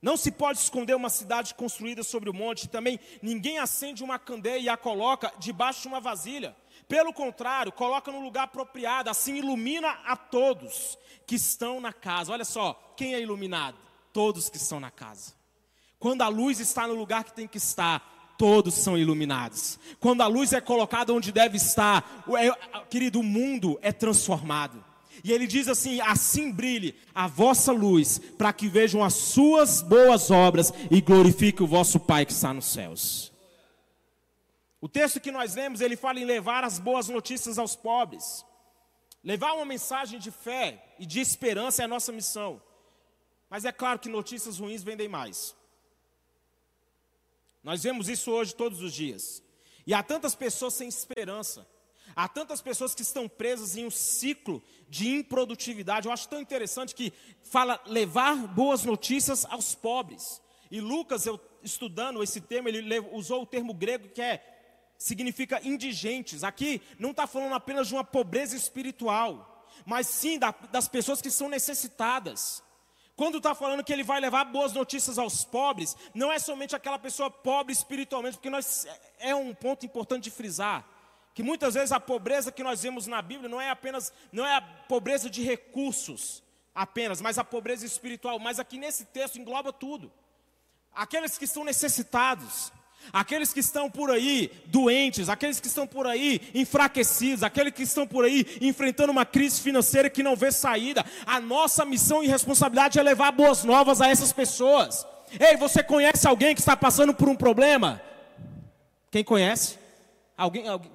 Não 0.02 0.18
se 0.18 0.32
pode 0.32 0.60
esconder 0.60 0.94
uma 0.96 1.10
cidade 1.10 1.56
construída 1.56 2.04
sobre 2.04 2.30
o 2.30 2.34
monte, 2.34 2.68
também 2.68 3.00
ninguém 3.22 3.58
acende 3.58 4.04
uma 4.04 4.20
candeia 4.20 4.60
e 4.60 4.68
a 4.68 4.76
coloca 4.76 5.32
debaixo 5.40 5.84
de 5.84 5.88
uma 5.88 6.02
vasilha. 6.02 6.54
Pelo 6.90 7.14
contrário, 7.14 7.72
coloca 7.72 8.12
no 8.12 8.20
lugar 8.20 8.44
apropriado, 8.44 9.10
assim 9.10 9.38
ilumina 9.38 9.90
a 10.06 10.18
todos 10.18 10.98
que 11.26 11.36
estão 11.36 11.80
na 11.80 11.94
casa. 11.94 12.34
Olha 12.34 12.44
só, 12.44 12.74
quem 12.98 13.16
é 13.16 13.22
iluminado? 13.22 13.78
Todos 14.12 14.50
que 14.50 14.58
estão 14.58 14.78
na 14.78 14.92
casa. 14.92 15.34
Quando 16.04 16.22
a 16.22 16.28
luz 16.28 16.60
está 16.60 16.86
no 16.86 16.96
lugar 16.96 17.24
que 17.24 17.32
tem 17.32 17.48
que 17.48 17.58
estar, 17.58 18.36
todos 18.38 18.74
são 18.74 18.98
iluminados. 18.98 19.80
Quando 20.02 20.20
a 20.20 20.28
luz 20.28 20.52
é 20.52 20.60
colocada 20.60 21.14
onde 21.14 21.32
deve 21.32 21.56
estar, 21.56 22.26
é, 22.38 22.84
querido, 22.90 23.22
o 23.22 23.24
mundo 23.24 23.80
é 23.82 23.94
transformado. 23.94 24.84
E 25.24 25.32
ele 25.32 25.48
diz 25.48 25.70
assim: 25.70 26.02
assim 26.02 26.52
brilhe 26.52 26.94
a 27.16 27.26
vossa 27.26 27.72
luz, 27.72 28.20
para 28.38 28.52
que 28.52 28.68
vejam 28.68 29.02
as 29.02 29.14
suas 29.14 29.82
boas 29.82 30.30
obras 30.30 30.74
e 30.92 31.00
glorifique 31.00 31.64
o 31.64 31.68
vosso 31.68 32.02
Pai 32.02 32.26
que 32.26 32.34
está 32.34 32.54
nos 32.54 32.66
céus. 32.66 33.32
O 34.82 34.90
texto 34.90 35.22
que 35.22 35.32
nós 35.32 35.56
lemos, 35.56 35.80
ele 35.80 35.96
fala 35.96 36.20
em 36.20 36.26
levar 36.26 36.66
as 36.66 36.80
boas 36.80 37.08
notícias 37.08 37.58
aos 37.58 37.78
pobres. 37.78 38.46
Levar 39.24 39.54
uma 39.54 39.64
mensagem 39.64 40.20
de 40.20 40.32
fé 40.32 40.84
e 41.00 41.06
de 41.06 41.22
esperança 41.22 41.82
é 41.82 41.86
a 41.86 41.88
nossa 41.88 42.12
missão. 42.12 42.62
Mas 43.50 43.64
é 43.64 43.72
claro 43.72 44.00
que 44.00 44.10
notícias 44.10 44.60
ruins 44.60 44.84
vendem 44.84 45.08
mais. 45.08 45.56
Nós 47.64 47.84
vemos 47.84 48.10
isso 48.10 48.32
hoje 48.32 48.54
todos 48.54 48.82
os 48.82 48.94
dias. 48.94 49.42
E 49.88 49.94
há 49.94 50.04
tantas 50.04 50.36
pessoas 50.36 50.74
sem 50.74 50.88
esperança. 50.88 51.68
Há 52.16 52.28
tantas 52.28 52.62
pessoas 52.62 52.94
que 52.94 53.02
estão 53.02 53.28
presas 53.28 53.76
em 53.76 53.86
um 53.86 53.92
ciclo 53.92 54.62
de 54.90 55.10
improdutividade. 55.10 56.08
Eu 56.08 56.12
acho 56.12 56.28
tão 56.28 56.42
interessante 56.42 56.94
que 56.94 57.12
fala 57.42 57.82
levar 57.86 58.36
boas 58.36 58.84
notícias 58.84 59.46
aos 59.46 59.74
pobres. 59.74 60.42
E 60.70 60.82
Lucas, 60.82 61.26
eu, 61.26 61.40
estudando 61.64 62.22
esse 62.22 62.42
termo, 62.42 62.68
ele 62.68 63.00
usou 63.12 63.44
o 63.44 63.46
termo 63.46 63.74
grego 63.74 64.10
que 64.10 64.22
é 64.22 64.44
significa 64.98 65.66
indigentes. 65.68 66.44
Aqui 66.44 66.82
não 67.00 67.12
está 67.12 67.28
falando 67.28 67.54
apenas 67.54 67.88
de 67.88 67.94
uma 67.94 68.04
pobreza 68.04 68.56
espiritual, 68.56 69.68
mas 69.86 70.08
sim 70.08 70.38
da, 70.38 70.52
das 70.72 70.88
pessoas 70.88 71.22
que 71.22 71.32
são 71.32 71.50
necessitadas. 71.50 72.64
Quando 73.16 73.38
está 73.38 73.54
falando 73.54 73.84
que 73.84 73.94
ele 73.94 74.04
vai 74.04 74.20
levar 74.20 74.44
boas 74.46 74.74
notícias 74.74 75.20
aos 75.20 75.46
pobres, 75.46 75.96
não 76.14 76.32
é 76.32 76.40
somente 76.40 76.76
aquela 76.76 76.98
pessoa 76.98 77.30
pobre 77.30 77.72
espiritualmente, 77.72 78.38
porque 78.38 78.50
nós, 78.50 78.88
é 79.20 79.36
um 79.36 79.54
ponto 79.54 79.86
importante 79.86 80.24
de 80.24 80.32
frisar. 80.32 80.84
Que 81.34 81.44
muitas 81.44 81.76
vezes 81.76 81.92
a 81.92 82.00
pobreza 82.00 82.52
que 82.52 82.64
nós 82.64 82.82
vemos 82.82 83.08
na 83.08 83.22
Bíblia 83.22 83.50
não 83.50 83.62
é 83.62 83.70
apenas, 83.70 84.12
não 84.32 84.46
é 84.46 84.56
a 84.56 84.62
pobreza 84.62 85.30
de 85.30 85.44
recursos 85.44 86.44
apenas, 86.74 87.22
mas 87.22 87.38
a 87.38 87.44
pobreza 87.44 87.86
espiritual. 87.86 88.40
Mas 88.40 88.60
aqui 88.60 88.78
nesse 88.78 89.06
texto 89.06 89.38
engloba 89.38 89.72
tudo. 89.72 90.12
Aqueles 90.94 91.38
que 91.38 91.46
estão 91.46 91.64
necessitados, 91.64 92.72
aqueles 93.12 93.52
que 93.52 93.60
estão 93.60 93.90
por 93.90 94.12
aí 94.12 94.52
doentes, 94.68 95.30
aqueles 95.30 95.60
que 95.60 95.68
estão 95.68 95.86
por 95.88 96.08
aí 96.08 96.42
enfraquecidos, 96.54 97.44
aqueles 97.44 97.74
que 97.74 97.84
estão 97.84 98.08
por 98.08 98.26
aí 98.26 98.46
enfrentando 98.62 99.12
uma 99.12 99.26
crise 99.26 99.60
financeira 99.60 100.10
que 100.10 100.24
não 100.24 100.36
vê 100.36 100.52
saída. 100.52 101.06
A 101.26 101.40
nossa 101.40 101.84
missão 101.84 102.24
e 102.24 102.28
responsabilidade 102.28 103.00
é 103.00 103.04
levar 103.04 103.32
boas 103.32 103.64
novas 103.64 104.00
a 104.02 104.08
essas 104.08 104.32
pessoas. 104.32 105.06
Ei, 105.40 105.58
você 105.58 105.82
conhece 105.82 106.28
alguém 106.28 106.54
que 106.54 106.62
está 106.62 106.78
passando 106.78 107.14
por 107.14 107.28
um 107.28 107.36
problema? 107.36 108.02
Quem 109.10 109.24
conhece? 109.24 109.78
Alguém, 110.38 110.68
alguém 110.68 110.93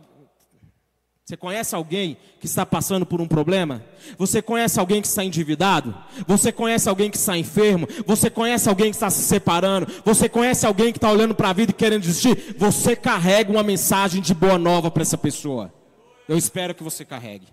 você 1.29 1.37
conhece 1.37 1.75
alguém 1.75 2.17
que 2.41 2.47
está 2.47 2.65
passando 2.65 3.05
por 3.05 3.21
um 3.21 3.29
problema? 3.29 3.85
Você 4.17 4.41
conhece 4.41 4.81
alguém 4.81 5.03
que 5.03 5.07
está 5.07 5.23
endividado? 5.23 5.95
Você 6.27 6.51
conhece 6.51 6.89
alguém 6.89 7.11
que 7.11 7.19
está 7.19 7.37
enfermo? 7.37 7.87
Você 8.07 8.31
conhece 8.31 8.67
alguém 8.67 8.89
que 8.91 8.97
está 8.97 9.11
se 9.11 9.23
separando? 9.23 9.93
Você 10.07 10.27
conhece 10.27 10.65
alguém 10.65 10.91
que 10.91 10.97
está 10.97 11.11
olhando 11.11 11.35
para 11.35 11.51
a 11.51 11.53
vida 11.53 11.71
e 11.71 11.75
querendo 11.75 12.01
desistir? 12.01 12.57
Você 12.57 12.97
carrega 12.97 13.53
uma 13.53 13.63
mensagem 13.63 14.23
de 14.23 14.33
boa 14.33 14.57
nova 14.57 14.91
para 14.91 15.03
essa 15.03 15.19
pessoa. 15.19 15.71
Eu 16.27 16.39
espero 16.39 16.75
que 16.75 16.83
você 16.83 17.05
carregue. 17.05 17.49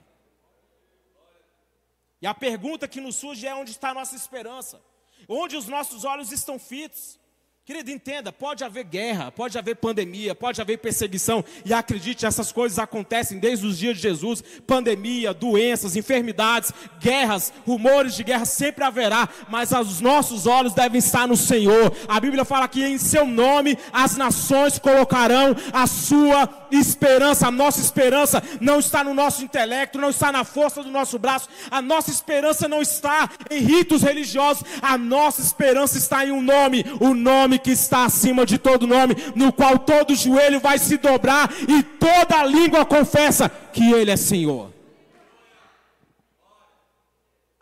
E 2.22 2.27
a 2.27 2.34
pergunta 2.34 2.88
que 2.88 3.01
nos 3.01 3.17
surge 3.17 3.46
é: 3.46 3.53
onde 3.53 3.72
está 3.72 3.89
a 3.89 3.94
nossa 3.94 4.15
esperança? 4.15 4.79
Onde 5.27 5.58
os 5.58 5.67
nossos 5.67 6.05
olhos 6.05 6.32
estão 6.32 6.58
fitos? 6.58 7.20
Querido, 7.65 7.89
entenda, 7.89 8.31
pode 8.31 8.63
haver 8.63 8.84
guerra, 8.84 9.31
pode 9.31 9.57
haver 9.57 9.77
pandemia, 9.77 10.36
pode 10.36 10.62
haver 10.62 10.77
perseguição, 10.77 11.43
e 11.65 11.74
acredite, 11.74 12.24
essas 12.24 12.51
coisas 12.51 12.77
acontecem 12.77 13.39
desde 13.39 13.65
os 13.65 13.79
dias 13.79 13.95
de 13.95 14.03
Jesus: 14.03 14.43
pandemia, 14.67 15.34
doenças, 15.34 15.95
enfermidades, 15.95 16.72
guerras, 17.00 17.51
rumores 17.65 18.15
de 18.15 18.24
guerra 18.24 18.45
sempre 18.45 18.84
haverá, 18.84 19.27
mas 19.50 19.72
os 19.72 20.00
nossos 20.00 20.45
olhos 20.45 20.75
devem 20.75 21.00
estar 21.00 21.27
no 21.27 21.36
Senhor. 21.36 21.91
A 22.07 22.19
Bíblia 22.19 22.45
fala 22.45 22.67
que 22.67 22.86
em 22.86 23.00
seu 23.00 23.25
nome 23.25 23.75
as 23.91 24.15
nações 24.15 24.77
colocarão 24.77 25.55
a 25.74 25.88
sua 25.88 26.45
esperança. 26.72 27.48
A 27.48 27.51
nossa 27.51 27.79
esperança 27.79 28.41
não 28.60 28.79
está 28.79 29.03
no 29.03 29.13
nosso 29.13 29.43
intelecto, 29.43 30.00
não 30.00 30.10
está 30.10 30.31
na 30.31 30.43
força 30.43 30.84
do 30.84 30.89
nosso 30.89 31.19
braço, 31.19 31.50
a 31.69 31.81
nossa 31.81 32.12
esperança 32.12 32.67
não 32.67 32.81
está 32.81 33.29
em 33.50 33.60
ritos 33.60 34.01
religiosos, 34.01 34.63
a 34.81 34.98
nossa 34.98 35.41
esperança 35.41 35.98
está 35.98 36.25
em 36.25 36.31
um 36.31 36.41
nome, 36.41 36.86
o 37.00 37.13
nome 37.13 37.60
que 37.60 37.72
está 37.72 38.05
acima 38.05 38.45
de 38.45 38.57
todo 38.57 38.88
nome, 38.88 39.15
no 39.36 39.51
qual 39.51 39.79
todo 39.79 40.15
joelho 40.15 40.60
vai 40.60 40.77
se 40.77 40.98
dobrar 40.98 41.50
e 41.67 41.84
toda 41.84 42.45
língua 42.45 42.86
confessa 42.86 43.50
que 43.50 43.91
Ele 43.91 44.12
é 44.12 44.17
Senhor. 44.17 44.74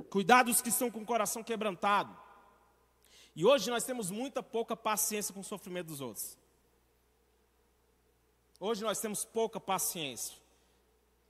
Cuidados 0.10 0.62
que 0.62 0.70
estão 0.70 0.92
com 0.92 1.00
o 1.00 1.06
coração 1.06 1.44
quebrantado. 1.44 2.16
E 3.36 3.44
hoje 3.44 3.72
nós 3.72 3.84
temos 3.84 4.12
muita 4.12 4.44
pouca 4.44 4.76
paciência 4.76 5.34
com 5.34 5.40
o 5.40 5.44
sofrimento 5.44 5.88
dos 5.88 6.02
outros. 6.02 6.38
Hoje 8.66 8.82
nós 8.82 9.02
temos 9.02 9.26
pouca 9.26 9.60
paciência. 9.60 10.38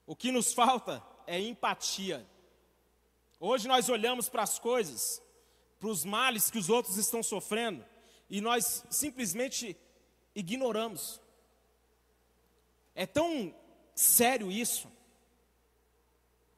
O 0.05 0.15
que 0.15 0.31
nos 0.31 0.53
falta 0.53 1.03
é 1.25 1.39
empatia. 1.39 2.23
Hoje 3.39 3.67
nós 3.67 3.89
olhamos 3.89 4.29
para 4.29 4.43
as 4.43 4.59
coisas, 4.59 5.19
para 5.79 5.89
os 5.89 6.05
males 6.05 6.51
que 6.51 6.59
os 6.59 6.69
outros 6.69 6.95
estão 6.95 7.23
sofrendo, 7.23 7.83
e 8.29 8.39
nós 8.39 8.85
simplesmente 8.87 9.75
ignoramos. 10.35 11.19
É 12.93 13.07
tão 13.07 13.51
sério 13.95 14.51
isso. 14.51 14.87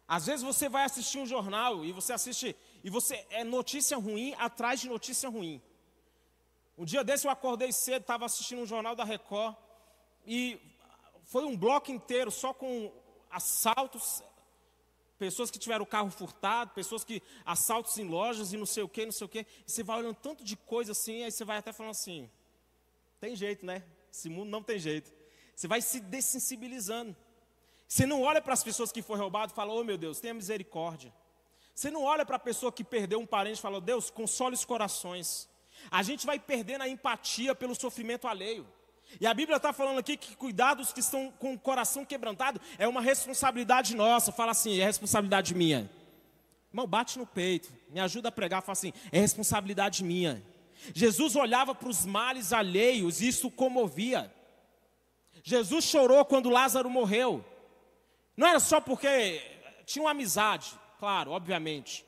Às 0.05 0.25
vezes 0.25 0.43
você 0.43 0.67
vai 0.67 0.83
assistir 0.83 1.19
um 1.19 1.25
jornal 1.25 1.85
e 1.85 1.93
você 1.93 2.11
assiste 2.11 2.53
e 2.83 2.89
você 2.89 3.25
é 3.29 3.45
notícia 3.45 3.95
ruim 3.95 4.35
atrás 4.37 4.81
de 4.81 4.89
notícia 4.89 5.29
ruim. 5.29 5.61
Um 6.77 6.83
dia 6.83 7.01
desse 7.01 7.25
eu 7.27 7.31
acordei 7.31 7.71
cedo, 7.71 8.01
estava 8.01 8.25
assistindo 8.25 8.61
um 8.61 8.65
jornal 8.65 8.93
da 8.93 9.05
Record 9.05 9.55
e 10.25 10.59
foi 11.25 11.45
um 11.45 11.57
bloco 11.57 11.91
inteiro 11.91 12.31
só 12.31 12.53
com 12.53 12.91
assaltos, 13.29 14.23
Pessoas 15.17 15.49
que 15.49 15.57
tiveram 15.57 15.83
o 15.83 15.87
carro 15.87 16.11
furtado, 16.11 16.71
pessoas 16.71 17.05
que 17.05 17.23
assaltos 17.45 17.97
em 17.97 18.05
lojas 18.05 18.51
e 18.51 18.57
não 18.57 18.65
sei 18.65 18.83
o 18.83 18.89
que, 18.89 19.05
não 19.05 19.13
sei 19.13 19.25
o 19.25 19.29
que. 19.29 19.45
Você 19.65 19.81
vai 19.81 19.99
olhando 19.99 20.15
tanto 20.15 20.43
de 20.43 20.57
coisa 20.57 20.91
assim, 20.91 21.23
aí 21.23 21.31
você 21.31 21.45
vai 21.45 21.57
até 21.57 21.71
falando 21.71 21.91
assim: 21.91 22.29
tem 23.19 23.33
jeito, 23.33 23.65
né? 23.65 23.83
Esse 24.11 24.29
mundo 24.29 24.49
não 24.49 24.61
tem 24.61 24.77
jeito. 24.77 25.13
Você 25.55 25.69
vai 25.69 25.81
se 25.81 26.01
dessensibilizando. 26.01 27.15
Você 27.87 28.05
não 28.05 28.23
olha 28.23 28.41
para 28.41 28.53
as 28.53 28.63
pessoas 28.63 28.91
que 28.91 29.01
foram 29.01 29.21
roubadas 29.21 29.53
e 29.53 29.55
fala: 29.55 29.71
oh 29.73 29.85
meu 29.85 29.97
Deus, 29.97 30.19
tenha 30.19 30.33
misericórdia. 30.33 31.13
Você 31.73 31.89
não 31.89 32.03
olha 32.03 32.25
para 32.25 32.35
a 32.35 32.39
pessoa 32.39 32.71
que 32.71 32.83
perdeu 32.83 33.17
um 33.17 33.25
parente 33.25 33.59
e 33.59 33.61
fala: 33.61 33.79
Deus, 33.79 34.09
console 34.09 34.53
os 34.53 34.65
corações. 34.65 35.47
A 35.89 36.03
gente 36.03 36.25
vai 36.25 36.37
perdendo 36.37 36.81
a 36.81 36.89
empatia 36.89 37.55
pelo 37.55 37.73
sofrimento 37.73 38.27
alheio. 38.27 38.67
E 39.19 39.25
a 39.27 39.33
Bíblia 39.33 39.57
está 39.57 39.71
falando 39.71 39.99
aqui 39.99 40.17
que 40.17 40.35
cuidados 40.35 40.91
que 40.91 40.99
estão 40.99 41.31
com 41.39 41.53
o 41.53 41.59
coração 41.59 42.03
quebrantado 42.03 42.59
é 42.77 42.87
uma 42.87 43.01
responsabilidade 43.01 43.95
nossa. 43.95 44.31
Fala 44.31 44.51
assim, 44.51 44.79
é 44.79 44.85
responsabilidade 44.85 45.53
minha. 45.55 45.89
Irmão, 46.69 46.87
bate 46.87 47.17
no 47.17 47.25
peito, 47.25 47.71
me 47.89 47.99
ajuda 48.01 48.29
a 48.29 48.31
pregar, 48.31 48.61
fala 48.61 48.73
assim, 48.73 48.91
é 49.11 49.19
responsabilidade 49.19 50.03
minha. 50.03 50.43
Jesus 50.93 51.35
olhava 51.35 51.73
para 51.73 51.87
os 51.87 52.05
males 52.05 52.51
alheios, 52.51 53.21
e 53.21 53.29
isso 53.29 53.49
comovia. 53.49 54.31
Jesus 55.43 55.85
chorou 55.85 56.25
quando 56.25 56.49
Lázaro 56.49 56.89
morreu. 56.89 57.45
Não 58.35 58.47
era 58.47 58.59
só 58.59 58.81
porque 58.81 59.41
tinha 59.85 60.03
uma 60.03 60.11
amizade, 60.11 60.73
claro, 60.99 61.31
obviamente. 61.31 62.05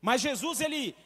Mas 0.00 0.20
Jesus 0.20 0.60
ele 0.60 0.96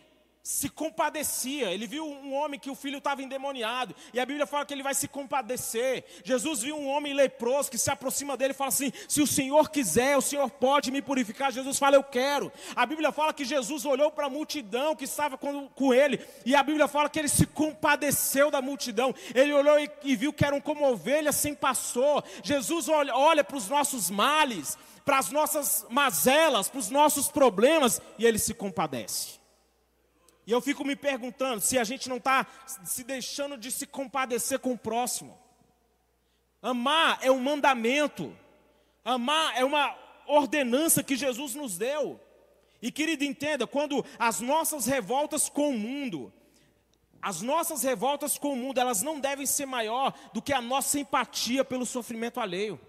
se 0.42 0.68
compadecia. 0.68 1.70
Ele 1.70 1.87
viu 1.87 2.04
um 2.04 2.34
homem 2.34 2.58
que 2.58 2.70
o 2.70 2.75
filho 2.75 2.99
estava 2.99 3.22
endemoniado. 3.22 3.94
E 4.12 4.18
a 4.18 4.26
Bíblia 4.26 4.46
fala 4.46 4.66
que 4.66 4.75
ele 4.75 4.82
vai 4.82 4.94
se 4.94 5.06
compadecer. 5.06 6.04
Jesus 6.25 6.62
viu 6.62 6.76
um 6.76 6.88
homem 6.88 7.14
leproso 7.14 7.70
que 7.70 7.78
se 7.78 7.90
aproxima 7.90 8.37
dele 8.37 8.52
e 8.52 8.56
fala 8.56 8.68
assim: 8.68 8.92
Se 9.06 9.22
o 9.22 9.26
Senhor 9.26 9.70
quiser, 9.70 10.16
o 10.16 10.22
Senhor 10.22 10.50
pode 10.50 10.90
me 10.90 11.00
purificar. 11.00 11.52
Jesus 11.52 11.78
fala: 11.78 11.94
Eu 11.94 12.02
quero. 12.02 12.50
A 12.75 12.84
Bíblia 12.84 13.12
fala 13.12 13.32
que 13.32 13.44
Jesus 13.44 13.84
olhou 13.84 14.11
para 14.11 14.26
a 14.26 14.30
multidão 14.30 14.96
que 14.96 15.04
estava 15.04 15.38
com, 15.38 15.68
com 15.68 15.94
ele. 15.94 16.20
E 16.44 16.56
a 16.56 16.62
Bíblia 16.62 16.88
fala 16.88 17.08
que 17.08 17.20
ele 17.20 17.28
se 17.28 17.46
compadeceu 17.46 18.50
da 18.50 18.61
multidão. 18.61 19.14
Ele 19.34 19.52
olhou 19.52 19.78
e, 19.78 19.88
e 20.02 20.16
viu 20.16 20.32
que 20.32 20.44
eram 20.44 20.61
como 20.61 20.90
ovelhas 20.90 21.37
sem 21.37 21.54
pastor. 21.54 22.25
Jesus 22.42 22.88
olha, 22.88 23.14
olha 23.14 23.44
para 23.44 23.56
os 23.56 23.68
nossos 23.68 24.11
males, 24.11 24.76
para 25.04 25.18
as 25.18 25.30
nossas 25.30 25.87
mazelas, 25.88 26.68
para 26.68 26.80
os 26.80 26.90
nossos 26.90 27.28
problemas. 27.28 28.02
E 28.18 28.26
ele 28.26 28.38
se 28.40 28.54
compadece. 28.54 29.41
E 30.46 30.52
eu 30.52 30.61
fico 30.61 30.84
me 30.84 30.96
perguntando 30.96 31.61
se 31.61 31.78
a 31.78 31.84
gente 31.84 32.08
não 32.08 32.16
está 32.16 32.46
se 32.84 33.04
deixando 33.04 33.56
de 33.56 33.70
se 33.70 33.87
compadecer 33.87 34.58
com 34.58 34.72
o 34.72 34.78
próximo. 34.78 35.38
Amar 36.61 37.18
é 37.22 37.30
um 37.30 37.40
mandamento, 37.40 38.37
amar 39.04 39.56
é 39.56 39.64
uma 39.64 39.96
ordenança 40.26 41.02
que 41.02 41.16
Jesus 41.16 41.54
nos 41.54 41.76
deu. 41.76 42.20
E 42.80 42.90
querido, 42.90 43.25
entenda, 43.25 43.66
quando 43.66 44.04
as 44.18 44.40
nossas 44.40 44.87
revoltas 44.87 45.49
com 45.49 45.70
o 45.70 45.78
mundo, 45.78 46.32
as 47.20 47.40
nossas 47.40 47.84
revoltas 47.84 48.37
com 48.37 48.52
o 48.52 48.56
mundo, 48.56 48.78
elas 48.78 49.02
não 49.02 49.20
devem 49.20 49.46
ser 49.46 49.66
maior 49.66 50.12
do 50.32 50.42
que 50.42 50.52
a 50.52 50.61
nossa 50.61 50.99
empatia 50.99 51.64
pelo 51.64 51.87
sofrimento 51.87 52.40
alheio. 52.40 52.80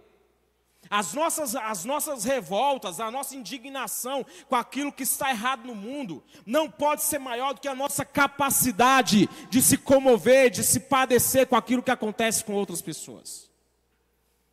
As 0.90 1.14
nossas, 1.14 1.56
as 1.56 1.86
nossas 1.86 2.24
revoltas, 2.24 3.00
a 3.00 3.10
nossa 3.10 3.36
indignação 3.36 4.26
com 4.48 4.56
aquilo 4.56 4.92
que 4.92 5.04
está 5.04 5.30
errado 5.30 5.66
no 5.66 5.74
mundo, 5.74 6.24
não 6.46 6.70
pode 6.70 7.04
ser 7.04 7.20
maior 7.20 7.54
do 7.54 7.62
que 7.62 7.68
a 7.68 7.76
nossa 7.76 8.06
capacidade 8.06 9.28
de 9.50 9.62
se 9.62 9.78
comover, 9.78 10.50
de 10.50 10.64
se 10.64 10.82
padecer 10.82 11.48
com 11.48 11.56
aquilo 11.56 11.82
que 11.82 11.92
acontece 11.92 12.44
com 12.44 12.54
outras 12.54 12.82
pessoas. 12.82 13.52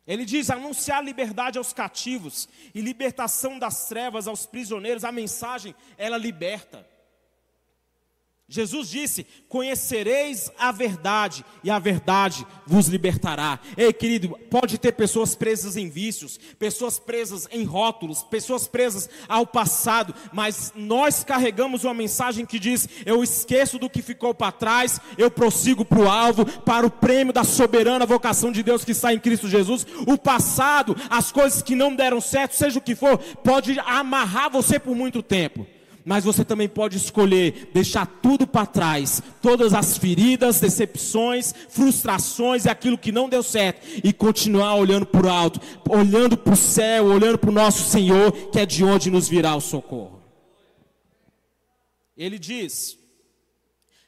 Ele 0.07 0.25
diz: 0.25 0.49
anunciar 0.49 1.03
liberdade 1.03 1.57
aos 1.57 1.73
cativos 1.73 2.49
e 2.73 2.81
libertação 2.81 3.59
das 3.59 3.87
trevas 3.87 4.27
aos 4.27 4.45
prisioneiros, 4.45 5.03
a 5.03 5.11
mensagem, 5.11 5.75
ela 5.97 6.17
liberta. 6.17 6.89
Jesus 8.51 8.89
disse: 8.89 9.25
Conhecereis 9.47 10.51
a 10.59 10.73
verdade, 10.73 11.45
e 11.63 11.69
a 11.69 11.79
verdade 11.79 12.45
vos 12.67 12.87
libertará. 12.87 13.57
Ei, 13.77 13.93
querido, 13.93 14.37
pode 14.49 14.77
ter 14.77 14.91
pessoas 14.91 15.33
presas 15.33 15.77
em 15.77 15.89
vícios, 15.89 16.37
pessoas 16.59 16.99
presas 16.99 17.47
em 17.49 17.63
rótulos, 17.63 18.23
pessoas 18.23 18.67
presas 18.67 19.09
ao 19.29 19.47
passado, 19.47 20.13
mas 20.33 20.73
nós 20.75 21.23
carregamos 21.23 21.85
uma 21.85 21.93
mensagem 21.93 22.45
que 22.45 22.59
diz: 22.59 22.89
Eu 23.05 23.23
esqueço 23.23 23.79
do 23.79 23.89
que 23.89 24.01
ficou 24.01 24.33
para 24.35 24.51
trás, 24.51 24.99
eu 25.17 25.31
prossigo 25.31 25.85
para 25.85 25.99
o 25.99 26.09
alvo, 26.09 26.45
para 26.45 26.85
o 26.85 26.91
prêmio 26.91 27.31
da 27.31 27.45
soberana 27.45 28.05
vocação 28.05 28.51
de 28.51 28.61
Deus 28.61 28.83
que 28.83 28.91
está 28.91 29.13
em 29.13 29.19
Cristo 29.19 29.47
Jesus. 29.47 29.87
O 30.05 30.17
passado, 30.17 30.93
as 31.09 31.31
coisas 31.31 31.61
que 31.61 31.73
não 31.73 31.95
deram 31.95 32.19
certo, 32.19 32.57
seja 32.57 32.79
o 32.79 32.81
que 32.81 32.95
for, 32.95 33.17
pode 33.17 33.79
amarrar 33.79 34.51
você 34.51 34.77
por 34.77 34.93
muito 34.93 35.23
tempo 35.23 35.65
Mas 36.05 36.23
você 36.23 36.43
também 36.43 36.67
pode 36.67 36.97
escolher 36.97 37.69
deixar 37.73 38.05
tudo 38.05 38.47
para 38.47 38.65
trás, 38.65 39.21
todas 39.41 39.73
as 39.73 39.97
feridas, 39.97 40.59
decepções, 40.59 41.53
frustrações 41.69 42.65
e 42.65 42.69
aquilo 42.69 42.97
que 42.97 43.11
não 43.11 43.29
deu 43.29 43.43
certo, 43.43 43.85
e 44.03 44.11
continuar 44.11 44.75
olhando 44.75 45.05
para 45.05 45.27
o 45.27 45.29
alto, 45.29 45.59
olhando 45.89 46.37
para 46.37 46.53
o 46.53 46.57
céu, 46.57 47.05
olhando 47.05 47.37
para 47.37 47.49
o 47.49 47.53
nosso 47.53 47.89
Senhor, 47.89 48.31
que 48.49 48.59
é 48.59 48.65
de 48.65 48.83
onde 48.83 49.11
nos 49.11 49.27
virá 49.27 49.55
o 49.55 49.61
socorro. 49.61 50.21
Ele 52.17 52.37
diz: 52.37 52.97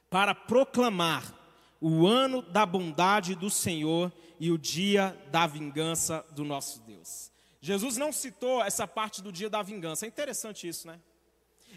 para 0.10 0.36
proclamar 0.36 1.34
o 1.82 2.08
ano 2.08 2.42
da 2.42 2.66
bondade 2.66 3.36
do 3.36 3.50
Senhor 3.50 4.12
e 4.40 4.52
o 4.52 4.58
dia 4.58 5.18
da 5.32 5.46
vingança 5.46 6.26
do 6.32 6.44
nosso 6.44 6.82
Deus. 6.82 7.32
Jesus 7.60 7.98
não 7.98 8.12
citou 8.12 8.64
essa 8.64 8.88
parte 8.88 9.22
do 9.22 9.32
dia 9.32 9.50
da 9.50 9.62
vingança. 9.62 10.06
É 10.06 10.08
interessante 10.08 10.68
isso, 10.68 10.86
né? 10.88 11.00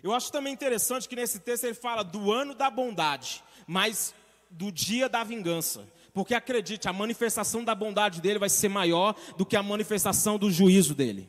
Eu 0.03 0.13
acho 0.13 0.31
também 0.31 0.53
interessante 0.53 1.09
que 1.09 1.17
nesse 1.17 1.41
texto 1.41 1.65
ele 1.65 1.75
fala 1.75 2.03
do 2.03 2.33
ano 2.33 2.55
da 2.55 2.71
bondade, 2.71 3.43
mas 3.67 4.15
do 4.51 4.71
dia 4.71 5.09
da 5.09 5.25
vingança. 5.25 5.87
Porque 6.13 6.35
acredite, 6.35 6.89
a 6.89 6.93
manifestação 6.93 7.63
da 7.63 7.75
bondade 7.75 8.21
dele 8.21 8.39
vai 8.39 8.49
ser 8.49 8.69
maior 8.69 9.15
do 9.37 9.45
que 9.45 9.57
a 9.57 9.63
manifestação 9.63 10.39
do 10.39 10.51
juízo 10.51 10.95
dele. 10.95 11.29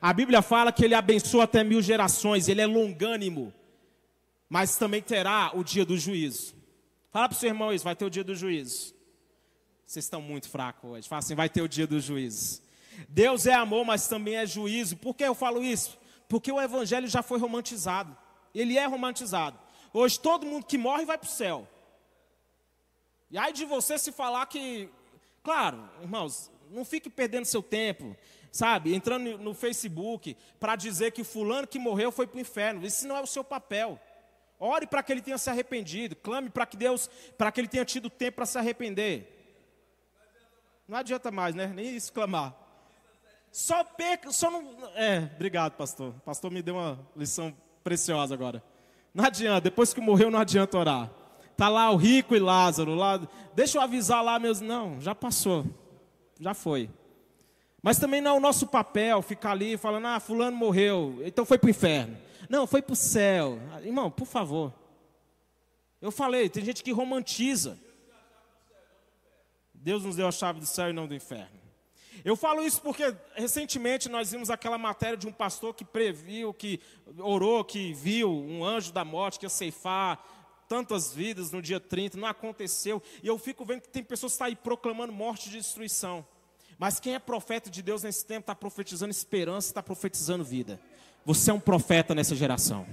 A 0.00 0.12
Bíblia 0.12 0.42
fala 0.42 0.70
que 0.72 0.84
ele 0.84 0.94
abençoa 0.94 1.44
até 1.44 1.64
mil 1.64 1.80
gerações, 1.80 2.48
ele 2.48 2.60
é 2.60 2.66
longânimo, 2.66 3.52
mas 4.48 4.76
também 4.76 5.00
terá 5.00 5.50
o 5.54 5.64
dia 5.64 5.84
do 5.84 5.96
juízo. 5.96 6.54
Fala 7.10 7.28
para 7.28 7.36
o 7.36 7.38
seu 7.38 7.48
irmão 7.48 7.72
isso, 7.72 7.84
vai 7.84 7.96
ter 7.96 8.04
o 8.04 8.10
dia 8.10 8.22
do 8.22 8.34
juízo. 8.34 8.94
Vocês 9.86 10.04
estão 10.04 10.20
muito 10.20 10.48
fracos 10.48 10.90
hoje. 10.90 11.08
Fala 11.08 11.20
assim, 11.20 11.34
vai 11.34 11.48
ter 11.48 11.62
o 11.62 11.68
dia 11.68 11.86
do 11.86 12.00
juízo. 12.00 12.60
Deus 13.08 13.46
é 13.46 13.54
amor, 13.54 13.84
mas 13.84 14.08
também 14.08 14.36
é 14.36 14.44
juízo. 14.44 14.96
Por 14.96 15.14
que 15.14 15.24
eu 15.24 15.34
falo 15.34 15.62
isso? 15.62 15.96
Porque 16.28 16.50
o 16.50 16.60
evangelho 16.60 17.06
já 17.06 17.22
foi 17.22 17.38
romantizado. 17.38 18.16
Ele 18.54 18.76
é 18.78 18.86
romantizado. 18.86 19.58
Hoje 19.92 20.18
todo 20.18 20.46
mundo 20.46 20.66
que 20.66 20.78
morre 20.78 21.04
vai 21.04 21.16
para 21.16 21.26
o 21.26 21.30
céu. 21.30 21.68
E 23.30 23.38
aí 23.38 23.52
de 23.52 23.64
você 23.64 23.98
se 23.98 24.12
falar 24.12 24.46
que, 24.46 24.88
claro, 25.42 25.88
irmãos, 26.00 26.50
não 26.70 26.84
fique 26.84 27.08
perdendo 27.08 27.44
seu 27.44 27.62
tempo, 27.62 28.16
sabe? 28.52 28.94
Entrando 28.94 29.38
no 29.38 29.54
Facebook 29.54 30.36
para 30.58 30.76
dizer 30.76 31.12
que 31.12 31.24
fulano 31.24 31.66
que 31.66 31.78
morreu 31.78 32.12
foi 32.12 32.26
para 32.26 32.38
o 32.38 32.40
inferno. 32.40 32.86
Isso 32.86 33.06
não 33.06 33.16
é 33.16 33.20
o 33.20 33.26
seu 33.26 33.44
papel. 33.44 34.00
Ore 34.58 34.86
para 34.86 35.02
que 35.02 35.12
ele 35.12 35.20
tenha 35.20 35.38
se 35.38 35.50
arrependido. 35.50 36.16
Clame 36.16 36.50
para 36.50 36.66
que 36.66 36.76
Deus, 36.76 37.10
para 37.36 37.52
que 37.52 37.60
ele 37.60 37.68
tenha 37.68 37.84
tido 37.84 38.08
tempo 38.08 38.36
para 38.36 38.46
se 38.46 38.58
arrepender. 38.58 39.32
Não 40.88 40.98
adianta 40.98 41.30
mais, 41.30 41.54
né? 41.54 41.66
Nem 41.66 41.94
isso 41.96 42.12
clamar. 42.12 42.65
Só 43.56 43.82
peca, 43.82 44.30
só 44.32 44.50
não. 44.50 44.62
É, 44.94 45.30
obrigado, 45.34 45.78
pastor. 45.78 46.10
O 46.10 46.20
pastor 46.20 46.50
me 46.50 46.60
deu 46.60 46.74
uma 46.74 46.98
lição 47.16 47.56
preciosa 47.82 48.34
agora. 48.34 48.62
Não 49.14 49.24
adianta, 49.24 49.62
depois 49.62 49.94
que 49.94 50.00
morreu, 50.00 50.30
não 50.30 50.38
adianta 50.38 50.76
orar. 50.76 51.10
Tá 51.56 51.70
lá 51.70 51.90
o 51.90 51.96
rico 51.96 52.36
e 52.36 52.38
Lázaro 52.38 52.94
lá. 52.94 53.18
Deixa 53.54 53.78
eu 53.78 53.82
avisar 53.82 54.22
lá 54.22 54.38
meus. 54.38 54.60
Não, 54.60 55.00
já 55.00 55.14
passou. 55.14 55.64
Já 56.38 56.52
foi. 56.52 56.90
Mas 57.82 57.98
também 57.98 58.20
não 58.20 58.32
é 58.32 58.34
o 58.34 58.40
nosso 58.40 58.66
papel 58.66 59.22
ficar 59.22 59.52
ali 59.52 59.78
falando, 59.78 60.06
ah, 60.06 60.20
fulano 60.20 60.54
morreu, 60.54 61.22
então 61.24 61.46
foi 61.46 61.56
para 61.56 61.68
o 61.68 61.70
inferno. 61.70 62.14
Não, 62.50 62.66
foi 62.66 62.82
para 62.82 62.92
o 62.92 62.96
céu. 62.96 63.58
Irmão, 63.82 64.10
por 64.10 64.26
favor. 64.26 64.70
Eu 65.98 66.10
falei, 66.10 66.50
tem 66.50 66.62
gente 66.62 66.84
que 66.84 66.92
romantiza. 66.92 67.78
Deus 69.72 70.04
nos 70.04 70.16
deu 70.16 70.28
a 70.28 70.32
chave 70.32 70.60
do 70.60 70.66
céu 70.66 70.90
e 70.90 70.92
não 70.92 71.06
do 71.06 71.14
inferno. 71.14 71.65
Eu 72.26 72.34
falo 72.34 72.64
isso 72.64 72.82
porque 72.82 73.14
recentemente 73.36 74.08
nós 74.08 74.32
vimos 74.32 74.50
aquela 74.50 74.76
matéria 74.76 75.16
de 75.16 75.28
um 75.28 75.32
pastor 75.32 75.72
que 75.72 75.84
previu, 75.84 76.52
que 76.52 76.80
orou, 77.20 77.64
que 77.64 77.92
viu 77.92 78.28
um 78.28 78.64
anjo 78.64 78.92
da 78.92 79.04
morte 79.04 79.38
que 79.38 79.46
ia 79.46 79.48
ceifar 79.48 80.20
tantas 80.68 81.14
vidas 81.14 81.52
no 81.52 81.62
dia 81.62 81.78
30, 81.78 82.18
não 82.18 82.26
aconteceu. 82.26 83.00
E 83.22 83.28
eu 83.28 83.38
fico 83.38 83.64
vendo 83.64 83.82
que 83.82 83.88
tem 83.88 84.02
pessoas 84.02 84.32
que 84.32 84.34
estão 84.34 84.48
aí 84.48 84.56
proclamando 84.56 85.12
morte 85.12 85.48
e 85.48 85.52
destruição. 85.52 86.26
Mas 86.76 86.98
quem 86.98 87.14
é 87.14 87.20
profeta 87.20 87.70
de 87.70 87.80
Deus 87.80 88.02
nesse 88.02 88.26
tempo 88.26 88.40
está 88.40 88.56
profetizando 88.56 89.12
esperança, 89.12 89.68
está 89.68 89.80
profetizando 89.80 90.42
vida. 90.42 90.80
Você 91.24 91.52
é 91.52 91.54
um 91.54 91.60
profeta 91.60 92.12
nessa 92.12 92.34
geração. 92.34 92.88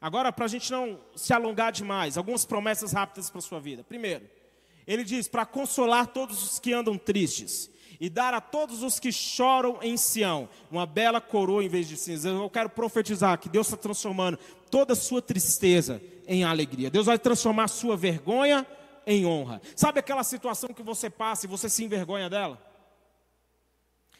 Agora, 0.00 0.32
para 0.32 0.46
a 0.46 0.48
gente 0.48 0.72
não 0.72 0.98
se 1.14 1.32
alongar 1.32 1.70
demais, 1.70 2.18
algumas 2.18 2.44
promessas 2.44 2.90
rápidas 2.92 3.30
para 3.30 3.40
sua 3.40 3.60
vida. 3.60 3.84
Primeiro, 3.84 4.28
ele 4.86 5.04
diz: 5.04 5.28
para 5.28 5.46
consolar 5.46 6.08
todos 6.08 6.42
os 6.42 6.58
que 6.58 6.72
andam 6.72 6.98
tristes 6.98 7.70
e 8.00 8.10
dar 8.10 8.34
a 8.34 8.40
todos 8.40 8.82
os 8.82 8.98
que 8.98 9.12
choram 9.12 9.78
em 9.80 9.96
Sião 9.96 10.48
uma 10.70 10.86
bela 10.86 11.20
coroa 11.20 11.64
em 11.64 11.68
vez 11.68 11.88
de 11.88 11.96
cinza. 11.96 12.28
Eu 12.28 12.50
quero 12.50 12.68
profetizar 12.68 13.38
que 13.38 13.48
Deus 13.48 13.66
está 13.66 13.76
transformando 13.76 14.38
toda 14.70 14.92
a 14.92 14.96
sua 14.96 15.22
tristeza 15.22 16.02
em 16.26 16.44
alegria. 16.44 16.90
Deus 16.90 17.06
vai 17.06 17.18
transformar 17.18 17.64
a 17.64 17.68
sua 17.68 17.96
vergonha 17.96 18.66
em 19.06 19.24
honra. 19.24 19.60
Sabe 19.76 20.00
aquela 20.00 20.24
situação 20.24 20.70
que 20.70 20.82
você 20.82 21.08
passa 21.08 21.46
e 21.46 21.48
você 21.48 21.68
se 21.68 21.84
envergonha 21.84 22.28
dela? 22.28 22.60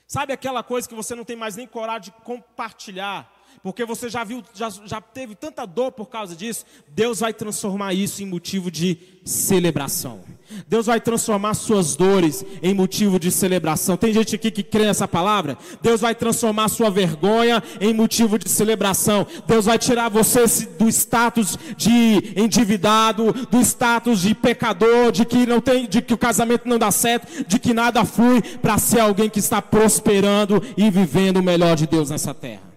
Sabe 0.07 0.33
aquela 0.33 0.63
coisa 0.63 0.89
que 0.89 0.95
você 0.95 1.15
não 1.15 1.25
tem 1.25 1.37
mais 1.37 1.57
nem 1.57 1.67
coragem 1.67 2.13
de 2.13 2.25
compartilhar? 2.25 3.34
Porque 3.65 3.83
você 3.87 4.11
já 4.11 4.23
viu, 4.23 4.43
já, 4.53 4.69
já 4.69 5.01
teve 5.01 5.35
tanta 5.35 5.65
dor 5.65 5.91
por 5.91 6.05
causa 6.05 6.37
disso, 6.37 6.67
Deus 6.87 7.21
vai 7.21 7.33
transformar 7.33 7.95
isso 7.95 8.23
em 8.23 8.27
motivo 8.27 8.71
de 8.71 8.99
celebração. 9.25 10.21
Deus 10.69 10.85
vai 10.85 11.01
transformar 11.01 11.55
suas 11.55 11.97
dores 11.97 12.45
em 12.63 12.75
motivo 12.75 13.19
de 13.19 13.31
celebração. 13.31 13.97
Tem 13.97 14.13
gente 14.13 14.35
aqui 14.35 14.51
que 14.51 14.63
crê 14.63 14.85
nessa 14.85 15.09
palavra? 15.09 15.57
Deus 15.81 16.03
vai 16.03 16.15
transformar 16.15 16.69
sua 16.69 16.91
vergonha 16.91 17.63
em 17.81 17.95
motivo 17.95 18.39
de 18.39 18.51
celebração. 18.51 19.27
Deus 19.47 19.65
vai 19.65 19.79
tirar 19.79 20.11
você 20.11 20.45
do 20.79 20.87
status 20.87 21.59
de 21.75 22.35
endividado, 22.37 23.33
do 23.51 23.61
status 23.63 24.21
de 24.21 24.35
pecador, 24.35 25.11
de 25.11 25.25
que 25.25 25.47
não 25.47 25.63
tem, 25.63 25.89
de 25.89 26.03
que 26.03 26.13
o 26.13 26.19
casamento 26.19 26.69
não 26.69 26.79
dá 26.79 26.91
certo, 26.91 27.47
de 27.49 27.59
que 27.59 27.73
nada 27.73 28.05
flui, 28.05 28.43
para 28.43 28.77
ser 28.77 29.01
alguém 29.01 29.31
que 29.31 29.39
está 29.39 29.63
prosperando 29.63 30.63
e 30.77 30.91
vivendo 30.91 31.39
o 31.39 31.43
melhor 31.43 31.77
de 31.77 31.87
Deus 31.87 32.11
nessa 32.11 32.35
terra 32.35 32.74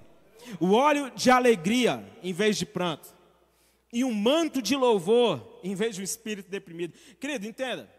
o 0.60 0.74
óleo 0.74 1.12
de 1.16 1.30
alegria 1.30 2.04
em 2.24 2.34
vez 2.34 2.58
de 2.58 2.66
pranto, 2.66 3.16
e 3.92 4.04
um 4.04 4.14
manto 4.14 4.62
de 4.62 4.76
louvor 4.76 5.60
em 5.64 5.74
vez 5.74 5.96
de 5.96 6.02
um 6.02 6.04
espírito 6.04 6.50
deprimido. 6.50 6.94
Querido, 7.20 7.48
entenda. 7.48 7.90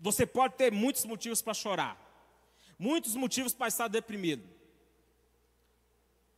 Você 0.00 0.24
pode 0.24 0.54
ter 0.54 0.72
muitos 0.72 1.04
motivos 1.04 1.42
para 1.42 1.54
chorar, 1.54 1.96
muitos 2.78 3.14
motivos 3.14 3.52
para 3.52 3.68
estar 3.68 3.88
deprimido. 3.88 4.42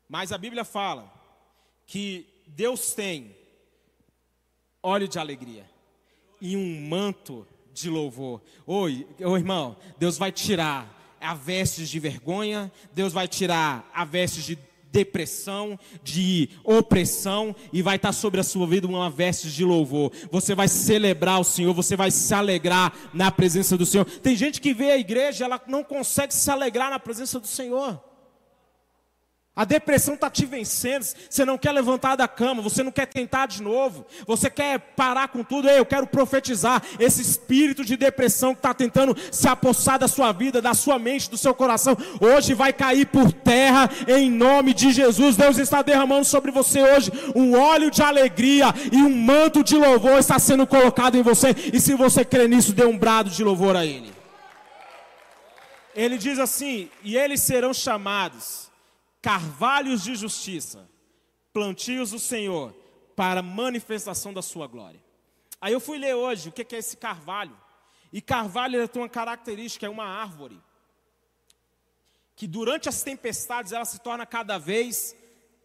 Mas 0.09 0.33
a 0.33 0.38
Bíblia 0.38 0.64
fala 0.64 1.12
que 1.87 2.27
Deus 2.47 2.95
tem 2.95 3.37
óleo 4.83 5.07
de 5.07 5.19
alegria 5.19 5.69
e 6.40 6.57
um 6.57 6.88
manto 6.88 7.47
de 7.73 7.88
louvor. 7.88 8.43
Oi, 8.66 9.07
oi 9.21 9.38
irmão, 9.38 9.77
Deus 9.99 10.19
vai 10.19 10.33
tirar 10.33 10.99
a 11.21 11.35
vestes 11.35 11.88
de 11.88 12.01
vergonha, 12.01 12.73
Deus 12.93 13.12
vai 13.12 13.29
tirar 13.29 13.88
a 13.93 14.05
vestes 14.05 14.45
de 14.45 14.57
depressão, 14.92 15.79
de 16.03 16.50
opressão 16.64 17.55
e 17.72 17.83
vai 17.83 17.96
estar 17.96 18.12
sobre 18.12 18.40
a 18.40 18.44
sua 18.44 18.66
vida 18.66 18.87
uma 18.87 19.11
veste 19.11 19.50
de 19.50 19.64
louvor. 19.64 20.12
Você 20.31 20.55
vai 20.55 20.68
celebrar 20.68 21.40
o 21.40 21.44
Senhor, 21.44 21.72
você 21.72 21.96
vai 21.96 22.11
se 22.11 22.35
alegrar 22.35 22.92
na 23.14 23.31
presença 23.31 23.76
do 23.76 23.87
Senhor. 23.87 24.05
Tem 24.05 24.37
gente 24.37 24.61
que 24.61 24.74
vê 24.74 24.90
a 24.90 24.98
igreja, 24.98 25.44
ela 25.44 25.61
não 25.66 25.85
consegue 25.85 26.35
se 26.35 26.50
alegrar 26.50 26.90
na 26.90 26.98
presença 26.98 27.38
do 27.38 27.46
Senhor. 27.46 28.10
A 29.61 29.64
depressão 29.66 30.14
está 30.14 30.31
te 30.31 30.46
vencendo, 30.46 31.05
você 31.29 31.44
não 31.44 31.59
quer 31.59 31.73
levantar 31.73 32.16
da 32.16 32.27
cama, 32.27 32.62
você 32.62 32.83
não 32.83 32.90
quer 32.90 33.05
tentar 33.05 33.44
de 33.44 33.62
novo, 33.62 34.07
você 34.27 34.49
quer 34.49 34.79
parar 34.96 35.29
com 35.29 35.44
tudo. 35.44 35.68
Ei, 35.68 35.79
eu 35.79 35.85
quero 35.85 36.07
profetizar 36.07 36.83
esse 36.99 37.20
espírito 37.20 37.85
de 37.85 37.94
depressão 37.94 38.55
que 38.55 38.61
está 38.61 38.73
tentando 38.73 39.14
se 39.31 39.46
apossar 39.46 39.99
da 39.99 40.09
sua 40.09 40.33
vida, 40.33 40.62
da 40.62 40.73
sua 40.73 40.99
mente, 40.99 41.29
do 41.29 41.37
seu 41.37 41.55
coração. 41.55 41.94
Hoje 42.18 42.55
vai 42.55 42.73
cair 42.73 43.05
por 43.09 43.31
terra 43.33 43.90
em 44.09 44.31
nome 44.31 44.73
de 44.73 44.92
Jesus. 44.92 45.37
Deus 45.37 45.59
está 45.59 45.83
derramando 45.83 46.25
sobre 46.25 46.51
você 46.51 46.81
hoje 46.81 47.12
um 47.37 47.55
óleo 47.55 47.90
de 47.90 48.03
alegria 48.03 48.73
e 48.90 48.96
um 48.96 49.14
manto 49.14 49.62
de 49.62 49.77
louvor 49.77 50.18
está 50.20 50.38
sendo 50.38 50.66
colocado 50.66 51.18
em 51.18 51.23
você. 51.23 51.55
E 51.70 51.79
se 51.79 51.92
você 51.92 52.25
crê 52.25 52.49
nisso, 52.49 52.73
dê 52.73 52.87
um 52.87 52.96
brado 52.96 53.29
de 53.29 53.44
louvor 53.44 53.77
a 53.77 53.85
Ele. 53.85 54.11
Ele 55.94 56.16
diz 56.16 56.38
assim: 56.38 56.88
e 57.05 57.14
eles 57.14 57.42
serão 57.42 57.75
chamados 57.75 58.69
carvalhos 59.22 60.02
de 60.02 60.14
justiça, 60.14 60.88
plantios 61.52 62.11
do 62.11 62.18
Senhor, 62.18 62.74
para 63.14 63.42
manifestação 63.42 64.33
da 64.33 64.42
sua 64.42 64.66
glória. 64.66 65.00
Aí 65.61 65.72
eu 65.72 65.80
fui 65.80 65.98
ler 65.98 66.14
hoje 66.14 66.48
o 66.48 66.52
que 66.52 66.74
é 66.74 66.78
esse 66.78 66.96
carvalho. 66.96 67.56
E 68.12 68.20
carvalho 68.20 68.88
tem 68.88 69.02
uma 69.02 69.09
característica, 69.09 69.87
é 69.87 69.88
uma 69.88 70.06
árvore. 70.06 70.61
Que 72.35 72.46
durante 72.46 72.88
as 72.88 73.02
tempestades 73.02 73.72
ela 73.72 73.85
se 73.85 74.00
torna 74.00 74.24
cada 74.24 74.59
vez 74.59 75.14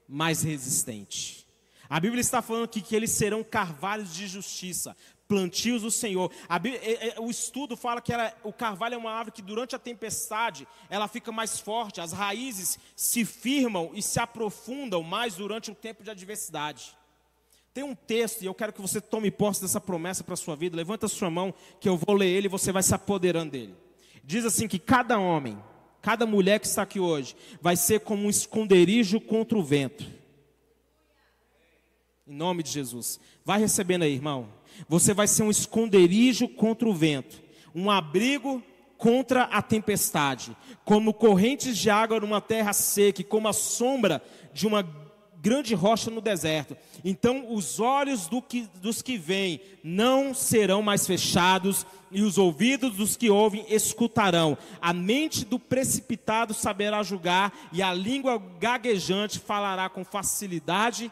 mais 0.07 0.41
resistente. 0.43 1.45
A 1.89 1.99
Bíblia 1.99 2.21
está 2.21 2.41
falando 2.41 2.65
aqui 2.65 2.81
que 2.81 2.95
eles 2.95 3.11
serão 3.11 3.43
carvalhos 3.43 4.13
de 4.13 4.27
justiça, 4.27 4.97
plantios 5.27 5.81
do 5.81 5.91
Senhor. 5.91 6.31
Bíblia, 6.61 6.79
é, 6.83 7.09
é, 7.09 7.19
o 7.19 7.29
estudo 7.29 7.75
fala 7.75 8.01
que 8.01 8.13
ela, 8.13 8.33
o 8.43 8.53
carvalho 8.53 8.95
é 8.95 8.97
uma 8.97 9.11
árvore 9.11 9.31
que 9.31 9.41
durante 9.41 9.75
a 9.75 9.79
tempestade 9.79 10.67
ela 10.89 11.07
fica 11.07 11.31
mais 11.31 11.59
forte, 11.59 12.01
as 12.01 12.11
raízes 12.11 12.79
se 12.95 13.25
firmam 13.25 13.91
e 13.93 14.01
se 14.01 14.19
aprofundam 14.19 15.01
mais 15.03 15.35
durante 15.35 15.71
o 15.71 15.75
tempo 15.75 16.03
de 16.03 16.11
adversidade. 16.11 16.95
Tem 17.73 17.83
um 17.83 17.93
texto, 17.93 18.41
e 18.41 18.45
eu 18.45 18.53
quero 18.53 18.71
que 18.71 18.81
você 18.81 19.01
tome 19.01 19.29
posse 19.29 19.61
dessa 19.61 19.81
promessa 19.81 20.23
para 20.23 20.33
a 20.33 20.37
sua 20.37 20.55
vida. 20.55 20.77
Levanta 20.77 21.07
a 21.07 21.09
sua 21.09 21.29
mão, 21.29 21.53
que 21.79 21.89
eu 21.89 21.97
vou 21.97 22.15
ler 22.15 22.29
ele 22.29 22.47
e 22.47 22.49
você 22.49 22.71
vai 22.71 22.81
se 22.81 22.95
apoderando 22.95 23.51
dele. 23.51 23.75
Diz 24.23 24.45
assim: 24.45 24.65
que 24.65 24.79
cada 24.79 25.19
homem, 25.19 25.61
cada 26.01 26.25
mulher 26.25 26.59
que 26.59 26.67
está 26.67 26.83
aqui 26.83 27.01
hoje, 27.01 27.35
vai 27.61 27.75
ser 27.75 27.99
como 27.99 28.27
um 28.27 28.29
esconderijo 28.29 29.19
contra 29.19 29.57
o 29.57 29.63
vento. 29.63 30.05
Em 32.27 32.33
nome 32.33 32.63
de 32.63 32.71
Jesus. 32.71 33.19
Vai 33.43 33.59
recebendo 33.59 34.01
aí, 34.01 34.13
irmão. 34.15 34.47
Você 34.89 35.13
vai 35.13 35.27
ser 35.27 35.43
um 35.43 35.51
esconderijo 35.51 36.47
contra 36.47 36.89
o 36.89 36.93
vento, 36.93 37.39
um 37.73 37.91
abrigo 37.91 38.63
contra 38.97 39.43
a 39.43 39.61
tempestade, 39.61 40.57
como 40.83 41.13
correntes 41.13 41.77
de 41.77 41.87
água 41.91 42.19
numa 42.19 42.41
terra 42.41 42.73
seca, 42.73 43.23
como 43.23 43.47
a 43.47 43.53
sombra 43.53 44.23
de 44.51 44.65
uma 44.65 44.81
grande 45.39 45.75
rocha 45.75 46.09
no 46.09 46.19
deserto. 46.19 46.75
Então 47.03 47.53
os 47.53 47.79
olhos 47.79 48.25
do 48.25 48.41
que, 48.41 48.67
dos 48.81 49.03
que 49.03 49.19
vêm 49.19 49.61
não 49.83 50.33
serão 50.33 50.81
mais 50.81 51.05
fechados, 51.05 51.85
e 52.11 52.23
os 52.23 52.39
ouvidos 52.39 52.95
dos 52.95 53.15
que 53.15 53.29
ouvem 53.29 53.67
escutarão. 53.69 54.57
A 54.81 54.91
mente 54.93 55.45
do 55.45 55.59
precipitado 55.59 56.55
saberá 56.55 57.03
julgar, 57.03 57.53
e 57.71 57.83
a 57.83 57.93
língua 57.93 58.41
gaguejante 58.59 59.37
falará 59.37 59.89
com 59.89 60.03
facilidade 60.03 61.11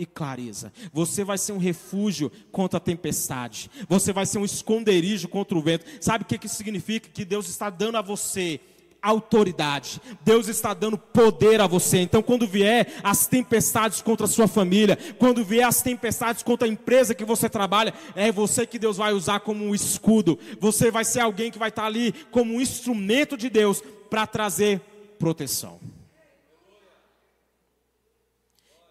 e 0.00 0.06
clareza. 0.06 0.72
Você 0.94 1.22
vai 1.22 1.36
ser 1.36 1.52
um 1.52 1.58
refúgio 1.58 2.32
contra 2.50 2.78
a 2.78 2.80
tempestade. 2.80 3.70
Você 3.86 4.14
vai 4.14 4.24
ser 4.24 4.38
um 4.38 4.46
esconderijo 4.46 5.28
contra 5.28 5.58
o 5.58 5.60
vento. 5.60 5.84
Sabe 6.00 6.24
o 6.24 6.26
que 6.26 6.46
isso 6.46 6.56
significa? 6.56 7.10
Que 7.10 7.22
Deus 7.22 7.50
está 7.50 7.68
dando 7.68 7.98
a 7.98 8.02
você 8.02 8.58
autoridade. 9.02 10.00
Deus 10.24 10.48
está 10.48 10.72
dando 10.72 10.96
poder 10.96 11.60
a 11.60 11.66
você. 11.66 11.98
Então, 11.98 12.22
quando 12.22 12.46
vier 12.46 12.94
as 13.04 13.26
tempestades 13.26 14.00
contra 14.00 14.24
a 14.24 14.28
sua 14.28 14.48
família, 14.48 14.96
quando 15.18 15.44
vier 15.44 15.66
as 15.66 15.82
tempestades 15.82 16.42
contra 16.42 16.66
a 16.66 16.70
empresa 16.70 17.14
que 17.14 17.24
você 17.24 17.48
trabalha, 17.48 17.92
é 18.14 18.32
você 18.32 18.66
que 18.66 18.78
Deus 18.78 18.96
vai 18.96 19.12
usar 19.12 19.40
como 19.40 19.64
um 19.66 19.74
escudo. 19.74 20.38
Você 20.58 20.90
vai 20.90 21.04
ser 21.04 21.20
alguém 21.20 21.50
que 21.50 21.58
vai 21.58 21.68
estar 21.68 21.84
ali 21.84 22.14
como 22.30 22.54
um 22.54 22.60
instrumento 22.60 23.36
de 23.36 23.50
Deus 23.50 23.82
para 24.08 24.26
trazer 24.26 24.80
proteção. 25.18 25.78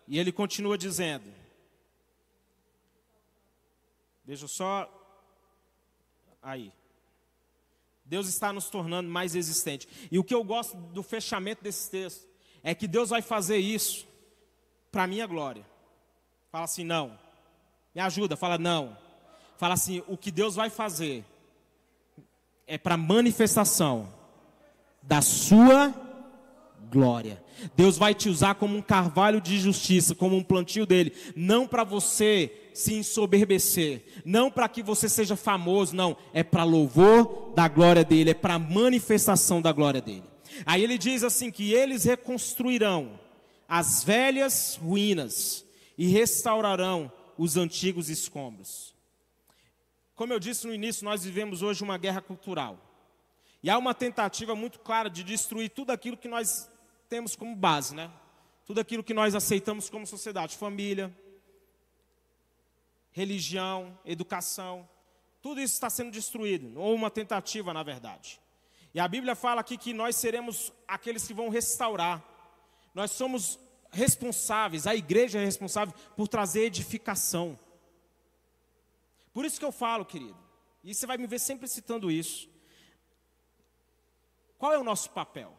E 0.10 0.18
ele 0.18 0.32
continua 0.32 0.76
dizendo: 0.76 1.32
Deixa 4.26 4.48
só 4.48 4.92
aí. 6.42 6.74
Deus 8.04 8.28
está 8.28 8.52
nos 8.52 8.72
tornando 8.72 9.08
mais 9.08 9.36
existente. 9.36 9.88
E 10.12 10.18
o 10.18 10.24
que 10.24 10.34
eu 10.34 10.44
gosto 10.44 10.76
do 10.76 11.04
fechamento 11.04 11.64
desse 11.64 11.92
texto 11.92 12.28
é 12.64 12.74
que 12.74 12.88
Deus 12.88 13.12
vai 13.12 13.22
fazer 13.22 13.58
isso 13.58 14.08
para 14.92 15.06
minha 15.06 15.28
glória. 15.28 15.64
Fala 16.52 16.64
assim, 16.64 16.84
não. 16.84 17.20
Me 17.94 18.02
ajuda, 18.02 18.36
fala 18.36 18.58
não. 18.58 18.98
Fala 19.58 19.76
assim, 19.76 20.04
o 20.08 20.18
que 20.18 20.32
Deus 20.32 20.56
vai 20.56 20.72
fazer 20.72 21.24
é 22.66 22.80
para 22.80 22.98
manifestação 22.98 24.12
da 25.04 25.22
sua 25.22 26.09
glória. 26.92 27.44
Deus 27.76 27.98
vai 27.98 28.14
te 28.14 28.30
usar 28.30 28.56
como 28.56 28.76
um 28.76 28.82
carvalho 28.82 29.42
de 29.42 29.60
justiça, 29.60 30.16
como 30.16 30.36
um 30.36 30.44
plantio 30.44 30.86
dele, 30.86 31.14
não 31.36 31.68
para 31.68 31.84
você 31.84 32.70
se 32.74 32.94
ensoberbecer, 32.94 34.04
não 34.26 34.50
para 34.50 34.70
que 34.70 34.82
você 34.82 35.10
seja 35.10 35.36
famoso, 35.36 35.96
não, 35.96 36.16
é 36.34 36.44
para 36.44 36.64
louvor 36.64 37.52
da 37.56 37.68
glória 37.68 38.04
dele, 38.04 38.32
é 38.32 38.34
para 38.34 38.58
manifestação 38.58 39.62
da 39.62 39.72
glória 39.72 40.02
dele. 40.02 40.24
Aí 40.66 40.84
ele 40.84 40.98
diz 40.98 41.24
assim 41.24 41.52
que 41.52 41.74
eles 41.74 42.04
reconstruirão 42.04 43.20
as 43.68 44.04
velhas 44.04 44.80
ruínas 44.82 45.66
e 45.98 46.08
restaurarão 46.08 47.12
os 47.38 47.56
antigos 47.56 48.10
escombros. 48.10 48.94
Como 50.16 50.34
eu 50.34 50.40
disse 50.40 50.68
no 50.68 50.74
início, 50.74 51.06
nós 51.06 51.24
vivemos 51.24 51.62
hoje 51.62 51.84
uma 51.84 51.98
guerra 51.98 52.20
cultural. 52.20 52.89
E 53.62 53.70
há 53.70 53.78
uma 53.78 53.94
tentativa 53.94 54.56
muito 54.56 54.80
clara 54.80 55.10
de 55.10 55.24
destruir 55.24 55.70
tudo 55.70 55.92
aquilo 55.92 56.16
que 56.18 56.28
nós 56.28 56.70
temos 57.10 57.36
como 57.36 57.56
base, 57.56 57.94
né? 57.94 58.12
Tudo 58.66 58.80
aquilo 58.80 59.04
que 59.04 59.14
nós 59.14 59.36
aceitamos 59.36 59.90
como 59.90 60.06
sociedade, 60.06 60.56
família, 60.58 61.14
religião, 63.12 63.98
educação, 64.06 64.88
tudo 65.42 65.62
isso 65.62 65.74
está 65.74 65.90
sendo 65.90 66.12
destruído, 66.12 66.80
ou 66.80 66.94
uma 66.94 67.10
tentativa, 67.10 67.74
na 67.74 67.84
verdade. 67.84 68.40
E 68.94 69.00
a 69.00 69.08
Bíblia 69.08 69.36
fala 69.36 69.62
aqui 69.62 69.78
que 69.78 69.94
nós 69.94 70.16
seremos 70.16 70.74
aqueles 70.88 71.26
que 71.28 71.34
vão 71.34 71.50
restaurar. 71.50 72.24
Nós 72.94 73.12
somos 73.12 73.60
responsáveis, 73.92 74.86
a 74.86 74.96
igreja 74.96 75.40
é 75.40 75.46
responsável 75.46 75.94
por 76.16 76.28
trazer 76.28 76.62
edificação. 76.62 77.58
Por 79.34 79.46
isso 79.46 79.60
que 79.60 79.66
eu 79.66 79.72
falo, 79.72 80.06
querido, 80.06 80.38
e 80.84 80.94
você 80.94 81.06
vai 81.06 81.18
me 81.18 81.28
ver 81.28 81.40
sempre 81.40 81.68
citando 81.68 82.12
isso. 82.12 82.50
Qual 84.60 84.72
é 84.72 84.78
o 84.78 84.84
nosso 84.84 85.10
papel? 85.10 85.52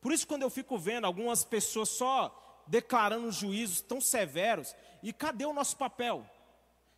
Por 0.00 0.10
isso, 0.10 0.26
quando 0.26 0.42
eu 0.42 0.50
fico 0.50 0.76
vendo 0.78 1.04
algumas 1.04 1.44
pessoas 1.44 1.90
só 1.90 2.64
declarando 2.66 3.30
juízos 3.30 3.80
tão 3.80 4.00
severos, 4.00 4.74
e 5.02 5.12
cadê 5.12 5.44
o 5.44 5.52
nosso 5.52 5.76
papel? 5.76 6.26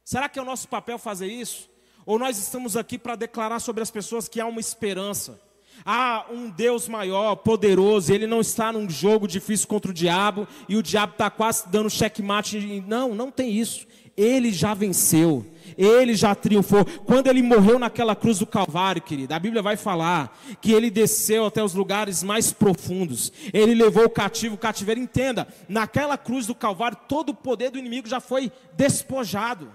Será 0.05 0.29
que 0.29 0.39
é 0.39 0.43
o 0.43 0.45
nosso 0.45 0.69
papel 0.69 0.99
fazer 0.99 1.27
isso? 1.27 1.69
Ou 2.07 2.19
nós 2.19 2.39
estamos 2.39 2.77
aqui 2.77 2.97
para 2.97 3.17
declarar 3.17 3.61
sobre 3.61 3.83
as 3.83 3.91
pessoas 3.91 4.29
que 4.29 4.41
há 4.41 4.47
uma 4.47 4.61
esperança? 4.61 5.39
Há 5.85 6.27
um 6.31 6.51
Deus 6.51 6.89
maior, 6.89 7.37
poderoso, 7.37 8.13
ele 8.13 8.27
não 8.27 8.41
está 8.41 8.73
num 8.73 8.89
jogo 8.89 9.27
difícil 9.27 9.69
contra 9.69 9.91
o 9.91 9.95
diabo 9.95 10.47
e 10.69 10.77
o 10.77 10.83
diabo 10.83 11.13
está 11.13 11.31
quase 11.31 11.69
dando 11.69 11.91
checkmate. 11.91 12.83
Não, 12.87 13.15
não 13.15 13.31
tem 13.31 13.53
isso. 13.53 13.87
Ele 14.17 14.53
já 14.53 14.75
venceu. 14.75 15.47
Ele 15.77 16.17
já 16.17 16.35
triunfou. 16.35 16.85
Quando 16.85 17.29
ele 17.29 17.41
morreu 17.41 17.79
naquela 17.79 18.17
cruz 18.17 18.41
do 18.41 18.47
Calvário, 18.47 19.01
querida, 19.01 19.37
a 19.37 19.39
Bíblia 19.39 19.63
vai 19.63 19.77
falar 19.77 20.37
que 20.61 20.73
ele 20.73 20.91
desceu 20.91 21.47
até 21.47 21.63
os 21.63 21.73
lugares 21.75 22.23
mais 22.23 22.53
profundos. 22.53 23.33
Ele 23.53 23.75
levou 23.75 24.07
o 24.07 24.11
cativo, 24.11 24.57
o 24.57 24.59
cativeiro. 24.59 25.01
Entenda, 25.01 25.47
naquela 25.69 26.19
cruz 26.19 26.47
do 26.47 26.55
Calvário, 26.55 26.99
todo 27.09 27.31
o 27.31 27.35
poder 27.35 27.71
do 27.71 27.79
inimigo 27.79 28.09
já 28.09 28.19
foi 28.19 28.51
despojado. 28.77 29.71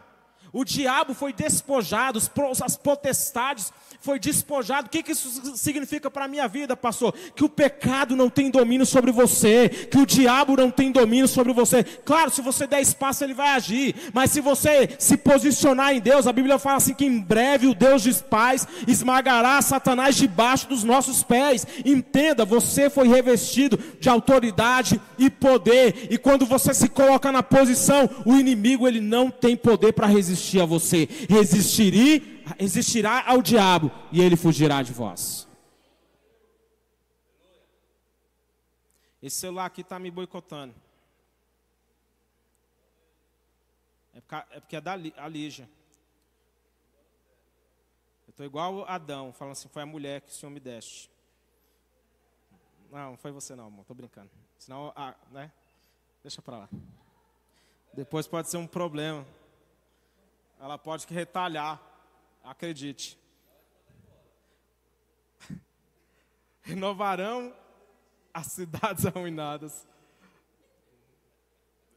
O 0.53 0.63
diabo 0.63 1.15
foi 1.15 1.33
despojado, 1.33 2.21
as 2.63 2.77
potestades 2.77 3.73
foi 3.99 4.19
despojado. 4.19 4.85
O 4.85 4.89
que, 4.89 5.01
que 5.01 5.13
isso 5.13 5.57
significa 5.57 6.11
para 6.11 6.25
a 6.25 6.27
minha 6.27 6.47
vida, 6.47 6.77
pastor? 6.77 7.11
Que 7.35 7.43
o 7.43 7.49
pecado 7.49 8.15
não 8.15 8.29
tem 8.29 8.51
domínio 8.51 8.85
sobre 8.85 9.11
você, 9.11 9.67
que 9.67 9.97
o 9.97 10.05
diabo 10.05 10.55
não 10.55 10.69
tem 10.69 10.91
domínio 10.91 11.27
sobre 11.27 11.53
você. 11.53 11.83
Claro, 11.83 12.29
se 12.29 12.39
você 12.39 12.67
der 12.67 12.81
espaço, 12.81 13.23
ele 13.23 13.33
vai 13.33 13.47
agir, 13.49 13.95
mas 14.13 14.29
se 14.29 14.41
você 14.41 14.95
se 14.99 15.17
posicionar 15.17 15.95
em 15.95 15.99
Deus, 15.99 16.27
a 16.27 16.31
Bíblia 16.31 16.59
fala 16.59 16.77
assim: 16.77 16.93
que 16.93 17.05
em 17.05 17.19
breve 17.19 17.65
o 17.65 17.73
Deus 17.73 18.03
de 18.03 18.13
paz 18.13 18.67
esmagará 18.87 19.59
Satanás 19.59 20.15
debaixo 20.15 20.67
dos 20.67 20.83
nossos 20.83 21.23
pés. 21.23 21.65
Entenda, 21.83 22.45
você 22.45 22.91
foi 22.91 23.07
revestido 23.07 23.79
de 23.99 24.07
autoridade 24.07 25.01
e 25.17 25.31
poder, 25.31 26.09
e 26.11 26.17
quando 26.19 26.45
você 26.45 26.75
se 26.75 26.89
coloca 26.89 27.31
na 27.31 27.41
posição, 27.41 28.07
o 28.23 28.35
inimigo 28.35 28.87
ele 28.87 29.01
não 29.01 29.31
tem 29.31 29.55
poder 29.55 29.93
para 29.93 30.05
resistir 30.05 30.42
resistir 30.43 30.62
a 30.62 30.65
você, 30.65 31.08
resistirá, 31.29 32.56
resistirá 32.60 33.29
ao 33.29 33.41
diabo 33.41 33.91
e 34.12 34.21
ele 34.21 34.36
fugirá 34.36 34.82
de 34.82 34.91
vós. 34.91 35.47
Esse 39.21 39.38
celular 39.38 39.65
aqui 39.65 39.82
está 39.82 39.97
me 39.97 40.12
boicotando. 40.12 40.75
É 44.13 44.60
porque 44.60 44.75
é, 44.75 44.79
é 44.79 44.82
da 44.82 44.95
Lígia. 44.95 45.69
Eu 48.27 48.32
estou 48.32 48.45
igual 48.45 48.86
Adão, 48.88 49.32
falando 49.32 49.53
assim, 49.53 49.69
foi 49.69 49.82
a 49.82 49.86
mulher 49.86 50.21
que 50.21 50.29
o 50.29 50.34
Senhor 50.34 50.51
me 50.51 50.60
deste. 50.60 51.10
Não, 52.91 53.12
não 53.12 53.17
foi 53.17 53.32
você 53.32 53.56
não, 53.56 53.67
amor, 53.67 53.82
estou 53.82 53.95
brincando. 53.95 54.29
Senão, 54.60 54.91
ah, 54.95 55.15
né? 55.32 55.51
Deixa 56.21 56.41
para 56.41 56.58
lá. 56.58 56.69
Depois 57.93 58.27
pode 58.27 58.49
ser 58.49 58.58
um 58.58 58.67
problema 58.67 59.25
ela 60.59 60.77
pode 60.77 61.05
retalhar, 61.07 61.81
acredite. 62.43 63.17
Renovarão 66.61 67.53
as 68.33 68.47
cidades 68.47 69.05
arruinadas. 69.07 69.87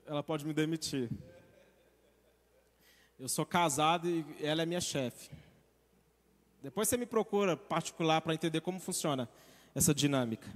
Ela 0.04 0.22
pode 0.22 0.44
me 0.44 0.52
demitir. 0.52 1.10
Eu 3.18 3.28
sou 3.28 3.46
casado 3.46 4.08
e 4.08 4.24
ela 4.40 4.62
é 4.62 4.66
minha 4.66 4.80
chefe. 4.80 5.30
Depois 6.62 6.88
você 6.88 6.96
me 6.96 7.06
procura 7.06 7.56
particular 7.56 8.20
para 8.20 8.34
entender 8.34 8.60
como 8.60 8.78
funciona 8.78 9.28
essa 9.74 9.94
dinâmica. 9.94 10.52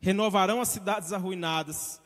Renovarão 0.00 0.60
as 0.60 0.68
cidades 0.68 1.12
arruinadas 1.12 2.00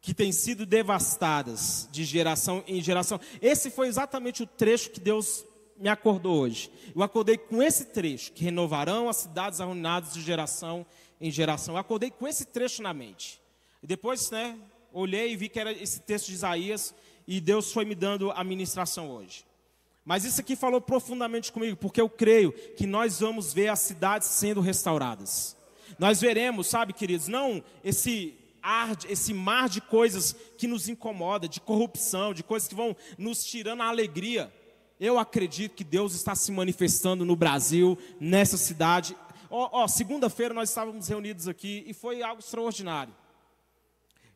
que 0.00 0.14
têm 0.14 0.32
sido 0.32 0.64
devastadas 0.64 1.88
de 1.92 2.04
geração 2.04 2.64
em 2.66 2.80
geração. 2.80 3.20
Esse 3.40 3.70
foi 3.70 3.88
exatamente 3.88 4.42
o 4.42 4.46
trecho 4.46 4.90
que 4.90 5.00
Deus 5.00 5.44
me 5.76 5.88
acordou 5.88 6.40
hoje. 6.40 6.70
Eu 6.94 7.02
acordei 7.02 7.36
com 7.36 7.62
esse 7.62 7.86
trecho, 7.86 8.32
que 8.32 8.44
renovarão 8.44 9.08
as 9.08 9.16
cidades 9.16 9.60
arruinadas 9.60 10.12
de 10.14 10.22
geração 10.22 10.86
em 11.20 11.30
geração. 11.30 11.74
Eu 11.74 11.78
acordei 11.78 12.10
com 12.10 12.26
esse 12.26 12.46
trecho 12.46 12.82
na 12.82 12.94
mente. 12.94 13.40
E 13.82 13.86
depois, 13.86 14.30
né, 14.30 14.58
olhei 14.92 15.32
e 15.32 15.36
vi 15.36 15.48
que 15.48 15.58
era 15.58 15.72
esse 15.72 16.00
texto 16.00 16.26
de 16.26 16.34
Isaías 16.34 16.94
e 17.26 17.40
Deus 17.40 17.72
foi 17.72 17.84
me 17.84 17.94
dando 17.94 18.30
a 18.30 18.42
ministração 18.42 19.10
hoje. 19.10 19.44
Mas 20.04 20.24
isso 20.24 20.40
aqui 20.40 20.56
falou 20.56 20.80
profundamente 20.80 21.52
comigo, 21.52 21.76
porque 21.76 22.00
eu 22.00 22.08
creio 22.08 22.52
que 22.52 22.86
nós 22.86 23.20
vamos 23.20 23.52
ver 23.52 23.68
as 23.68 23.80
cidades 23.80 24.28
sendo 24.28 24.60
restauradas. 24.60 25.56
Nós 25.98 26.20
veremos, 26.20 26.66
sabe, 26.66 26.92
queridos, 26.92 27.28
não 27.28 27.62
esse 27.84 28.34
esse 29.08 29.32
mar 29.32 29.68
de 29.68 29.80
coisas 29.80 30.34
que 30.56 30.66
nos 30.66 30.88
incomoda, 30.88 31.48
de 31.48 31.60
corrupção, 31.60 32.34
de 32.34 32.42
coisas 32.42 32.68
que 32.68 32.74
vão 32.74 32.96
nos 33.16 33.44
tirando 33.44 33.82
a 33.82 33.88
alegria. 33.88 34.52
Eu 34.98 35.18
acredito 35.18 35.74
que 35.74 35.84
Deus 35.84 36.14
está 36.14 36.34
se 36.34 36.52
manifestando 36.52 37.24
no 37.24 37.34
Brasil, 37.34 37.98
nessa 38.20 38.56
cidade. 38.56 39.16
Ó, 39.48 39.82
ó 39.82 39.88
segunda-feira 39.88 40.52
nós 40.52 40.68
estávamos 40.68 41.08
reunidos 41.08 41.48
aqui 41.48 41.84
e 41.86 41.94
foi 41.94 42.22
algo 42.22 42.40
extraordinário. 42.40 43.14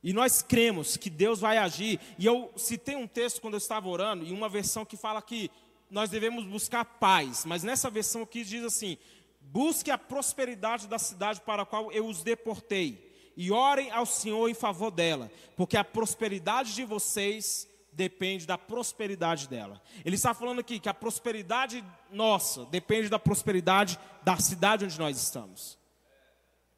E 0.02 0.12
nós 0.12 0.42
cremos 0.42 0.98
que 0.98 1.08
Deus 1.08 1.40
vai 1.40 1.56
agir. 1.56 1.98
E 2.18 2.26
eu 2.26 2.52
citei 2.56 2.94
um 2.94 3.06
texto 3.06 3.40
quando 3.40 3.54
eu 3.54 3.58
estava 3.58 3.88
orando, 3.88 4.24
em 4.24 4.32
uma 4.32 4.48
versão 4.50 4.84
que 4.84 4.98
fala 4.98 5.22
que 5.22 5.50
nós 5.90 6.10
devemos 6.10 6.44
buscar 6.44 6.84
paz. 6.84 7.44
Mas 7.46 7.62
nessa 7.62 7.88
versão 7.88 8.22
aqui 8.22 8.44
diz 8.44 8.64
assim: 8.64 8.98
busque 9.40 9.90
a 9.90 9.96
prosperidade 9.96 10.86
da 10.88 10.98
cidade 10.98 11.40
para 11.40 11.62
a 11.62 11.66
qual 11.66 11.90
eu 11.92 12.06
os 12.06 12.22
deportei. 12.22 13.13
E 13.36 13.50
orem 13.50 13.90
ao 13.90 14.06
Senhor 14.06 14.48
em 14.48 14.54
favor 14.54 14.90
dela, 14.90 15.30
porque 15.56 15.76
a 15.76 15.84
prosperidade 15.84 16.74
de 16.74 16.84
vocês 16.84 17.68
depende 17.94 18.46
da 18.46 18.58
prosperidade 18.58 19.48
dela. 19.48 19.80
Ele 20.04 20.16
está 20.16 20.34
falando 20.34 20.60
aqui 20.60 20.78
que 20.78 20.88
a 20.88 20.94
prosperidade 20.94 21.84
nossa 22.10 22.64
depende 22.66 23.08
da 23.08 23.18
prosperidade 23.18 23.98
da 24.22 24.36
cidade 24.36 24.84
onde 24.84 24.98
nós 24.98 25.16
estamos. 25.16 25.78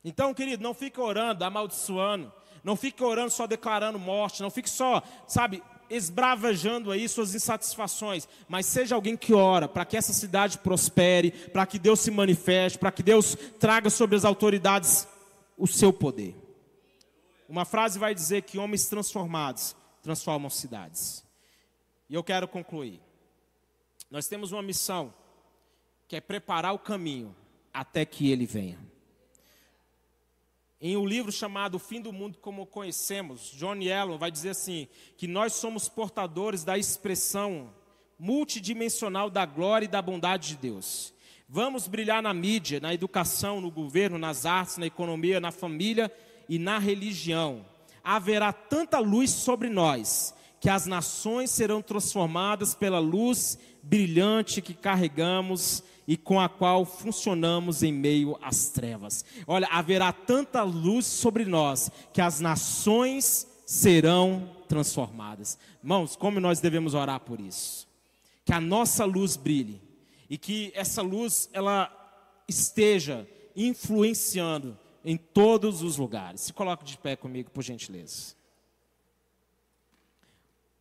Então, 0.05 0.33
querido, 0.33 0.63
não 0.63 0.73
fique 0.73 1.01
orando, 1.01 1.45
amaldiçoando, 1.45 2.33
não 2.63 2.77
fique 2.77 3.03
orando 3.03 3.31
só 3.31 3.47
declarando 3.47 3.99
morte, 3.99 4.43
não 4.43 4.51
fique 4.51 4.71
só, 4.71 5.03
sabe, 5.27 5.63
esbravejando 5.91 6.91
aí 6.91 7.09
suas 7.09 7.35
insatisfações, 7.35 8.29
mas 8.49 8.67
seja 8.67 8.95
alguém 8.95 9.17
que 9.17 9.35
ora 9.35 9.69
para 9.69 9.85
que 9.85 9.97
essa 9.97 10.13
cidade 10.13 10.59
prospere, 10.59 11.31
para 11.31 11.67
que 11.67 11.79
Deus 11.79 12.01
se 12.01 12.11
manifeste, 12.11 12.79
para 12.79 12.93
que 12.93 13.03
Deus 13.03 13.37
traga 13.59 13.91
sobre 13.91 14.17
as 14.17 14.25
autoridades 14.25 15.09
o 15.57 15.67
seu 15.67 15.93
poder. 15.93 16.46
Uma 17.49 17.65
frase 17.65 17.99
vai 17.99 18.15
dizer 18.15 18.43
que 18.43 18.59
homens 18.59 18.87
transformados 18.87 19.77
transformam 20.03 20.51
cidades. 20.51 21.25
E 22.09 22.15
eu 22.15 22.23
quero 22.23 22.49
concluir. 22.49 23.01
Nós 24.11 24.27
temos 24.27 24.53
uma 24.53 24.63
missão 24.63 25.13
que 26.09 26.17
é 26.17 26.21
preparar 26.21 26.75
o 26.75 26.79
caminho 26.79 27.35
até 27.73 28.05
que 28.05 28.31
ele 28.31 28.47
venha. 28.47 28.79
Em 30.81 30.97
um 30.97 31.07
livro 31.07 31.33
chamado 31.33 31.77
O 31.77 31.81
Fim 31.81 32.01
do 32.01 32.13
Mundo 32.13 32.39
Como 32.39 32.67
Conhecemos, 32.67 33.51
John 33.53 33.77
Yellon 33.77 34.19
vai 34.19 34.31
dizer 34.31 34.51
assim: 34.51 34.89
que 35.17 35.27
nós 35.27 35.55
somos 35.55 35.89
portadores 35.89 36.65
da 36.65 36.77
expressão 36.77 37.73
multidimensional 38.19 39.31
da 39.31 39.45
glória 39.45 39.87
e 39.87 39.89
da 39.89 40.03
bondade 40.03 40.49
de 40.49 40.57
Deus. 40.57 41.15
Vamos 41.49 41.87
brilhar 41.87 42.23
na 42.23 42.35
mídia, 42.35 42.81
na 42.81 42.93
educação, 42.93 43.61
no 43.61 43.71
governo, 43.71 44.19
nas 44.19 44.45
artes, 44.45 44.79
na 44.79 44.87
economia, 44.87 45.41
na 45.41 45.53
família 45.53 46.13
e 46.49 46.59
na 46.59 46.79
religião. 46.79 47.65
Haverá 48.03 48.53
tanta 48.53 48.99
luz 48.99 49.31
sobre 49.31 49.69
nós 49.69 50.35
que 50.61 50.71
as 50.71 50.87
nações 50.87 51.51
serão 51.51 51.83
transformadas 51.83 52.75
pela 52.75 52.99
luz 52.99 53.59
brilhante 53.83 54.61
que 54.61 54.75
carregamos 54.75 55.83
e 56.09 56.17
com 56.17 56.41
a 56.41 56.49
qual 56.49 56.85
funcionamos 56.85 57.83
em 57.83 57.93
meio 57.93 58.39
às 58.41 58.69
trevas. 58.69 59.25
Olha, 59.47 59.69
haverá 59.71 60.13
tanta 60.13 60.63
luz 60.63 61.07
sobre 61.07 61.45
nós 61.45 61.91
que 62.13 62.21
as 62.21 62.41
nações 62.41 63.47
serão 63.65 64.51
transformadas. 64.69 65.59
Irmãos, 65.83 66.17
como 66.17 66.41
nós 66.41 66.61
devemos 66.61 66.95
orar 66.95 67.21
por 67.21 67.41
isso? 67.41 67.89
Que 68.45 68.53
a 68.53 68.61
nossa 68.61 69.05
luz 69.05 69.37
brilhe 69.37 69.81
e 70.31 70.39
que 70.39 70.73
essa 70.75 71.03
luz 71.03 71.49
ela 71.53 71.91
esteja 72.49 73.29
influenciando 73.57 74.79
em 75.07 75.17
todos 75.17 75.83
os 75.83 75.97
lugares. 75.97 76.41
Se 76.41 76.53
coloque 76.53 76.85
de 76.85 76.99
pé 76.99 77.15
comigo, 77.15 77.49
por 77.53 77.63
gentileza. 77.63 78.35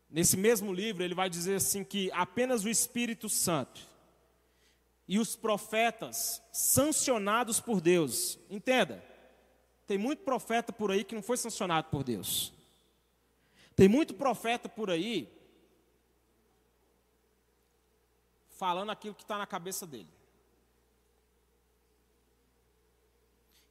Nesse 0.10 0.36
mesmo 0.36 0.74
livro, 0.74 1.04
ele 1.04 1.14
vai 1.14 1.30
dizer 1.30 1.58
assim 1.58 1.84
que 1.84 2.12
apenas 2.12 2.66
o 2.66 2.70
Espírito 2.70 3.30
Santo 3.30 3.82
e 5.08 5.20
os 5.20 5.36
profetas 5.36 6.42
sancionados 6.52 7.60
por 7.60 7.80
Deus. 7.80 8.40
Entenda, 8.50 9.06
tem 9.86 10.00
muito 10.00 10.24
profeta 10.24 10.74
por 10.74 10.90
aí 10.90 11.04
que 11.04 11.14
não 11.14 11.22
foi 11.22 11.38
sancionado 11.38 11.90
por 11.92 12.04
Deus. 12.04 12.52
Tem 13.76 13.88
muito 13.88 14.16
profeta 14.16 14.68
por 14.68 14.90
aí 14.90 15.32
falando 18.50 18.90
aquilo 18.90 19.14
que 19.14 19.22
está 19.22 19.38
na 19.38 19.46
cabeça 19.46 19.86
dele. 19.86 20.15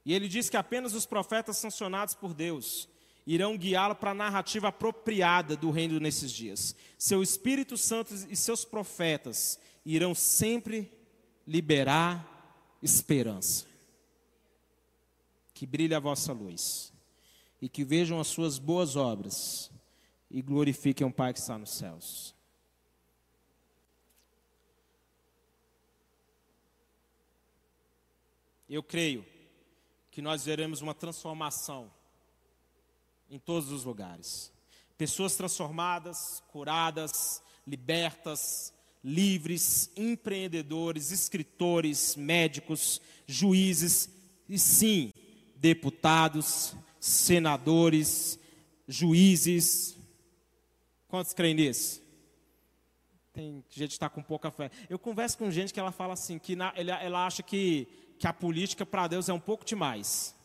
E 0.05 0.13
ele 0.13 0.27
diz 0.27 0.49
que 0.49 0.57
apenas 0.57 0.93
os 0.93 1.05
profetas 1.05 1.57
sancionados 1.57 2.13
por 2.13 2.33
Deus 2.33 2.87
irão 3.25 3.57
guiá-lo 3.57 3.95
para 3.95 4.11
a 4.11 4.15
narrativa 4.15 4.67
apropriada 4.67 5.57
do 5.57 5.71
reino 5.71 5.99
nesses 5.99 6.31
dias. 6.31 6.75
Seu 6.97 7.23
Espírito 7.23 7.75
Santo 7.75 8.13
e 8.29 8.35
seus 8.35 8.63
profetas 8.63 9.59
irão 9.83 10.13
sempre 10.13 10.91
liberar 11.47 12.77
esperança. 12.83 13.65
Que 15.55 15.65
brilhe 15.65 15.95
a 15.95 15.99
vossa 15.99 16.31
luz 16.33 16.93
e 17.59 17.67
que 17.67 17.83
vejam 17.83 18.19
as 18.19 18.27
suas 18.27 18.59
boas 18.59 18.95
obras 18.95 19.71
e 20.29 20.41
glorifiquem 20.41 21.07
o 21.07 21.11
Pai 21.11 21.33
que 21.33 21.39
está 21.39 21.57
nos 21.57 21.71
céus. 21.71 22.35
Eu 28.69 28.83
creio 28.83 29.25
que 30.15 30.21
nós 30.21 30.45
veremos 30.45 30.81
uma 30.81 30.93
transformação 30.93 31.91
em 33.29 33.37
todos 33.37 33.69
os 33.69 33.83
lugares. 33.83 34.49
Pessoas 34.97 35.35
transformadas, 35.35 36.41
curadas, 36.53 37.43
libertas, 37.67 38.73
livres, 39.03 39.91
empreendedores, 39.93 41.11
escritores, 41.11 42.15
médicos, 42.15 43.01
juízes 43.27 44.09
e 44.47 44.57
sim, 44.57 45.11
deputados, 45.57 46.73
senadores, 46.97 48.39
juízes. 48.87 49.97
Quantos 51.09 51.33
creem 51.33 51.55
nisso? 51.55 52.01
Tem 53.33 53.61
gente 53.69 53.89
que 53.89 53.95
está 53.95 54.09
com 54.09 54.23
pouca 54.23 54.49
fé. 54.49 54.71
Eu 54.89 54.97
converso 54.97 55.37
com 55.37 55.51
gente 55.51 55.73
que 55.73 55.79
ela 55.81 55.91
fala 55.91 56.13
assim, 56.13 56.39
que 56.39 56.55
na, 56.55 56.71
ela, 56.73 57.03
ela 57.03 57.25
acha 57.27 57.43
que, 57.43 57.85
que 58.17 58.27
a 58.27 58.33
política 58.33 58.85
para 58.85 59.07
Deus 59.07 59.29
é 59.29 59.33
um 59.33 59.39
pouco 59.39 59.65
demais. 59.65 60.35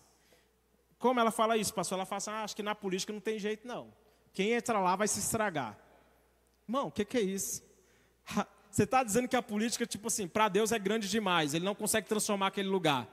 Como 0.99 1.19
ela 1.19 1.31
fala 1.31 1.57
isso, 1.57 1.73
pastor? 1.73 1.97
Ela 1.97 2.07
fala 2.07 2.19
assim, 2.19 2.31
ah, 2.31 2.45
acho 2.45 2.57
que 2.57 2.63
na 2.63 2.75
política 2.75 3.13
não 3.13 3.21
tem 3.21 3.39
jeito 3.39 3.67
não. 3.67 3.93
Quem 4.33 4.53
entra 4.53 4.79
lá 4.79 4.97
vai 4.97 5.09
se 5.09 5.19
estragar. 5.19 5.79
Irmão, 6.69 6.89
o 6.89 6.91
que, 6.91 7.05
que 7.05 7.17
é 7.17 7.23
isso? 7.23 7.63
Você 8.71 8.85
está 8.85 9.03
dizendo 9.03 9.27
que 9.27 9.35
a 9.35 9.43
política, 9.43 9.85
tipo 9.85 10.07
assim, 10.07 10.29
para 10.29 10.49
Deus 10.49 10.71
é 10.71 10.79
grande 10.79 11.09
demais, 11.09 11.55
Ele 11.55 11.65
não 11.65 11.75
consegue 11.75 12.07
transformar 12.07 12.49
aquele 12.49 12.69
lugar. 12.69 13.09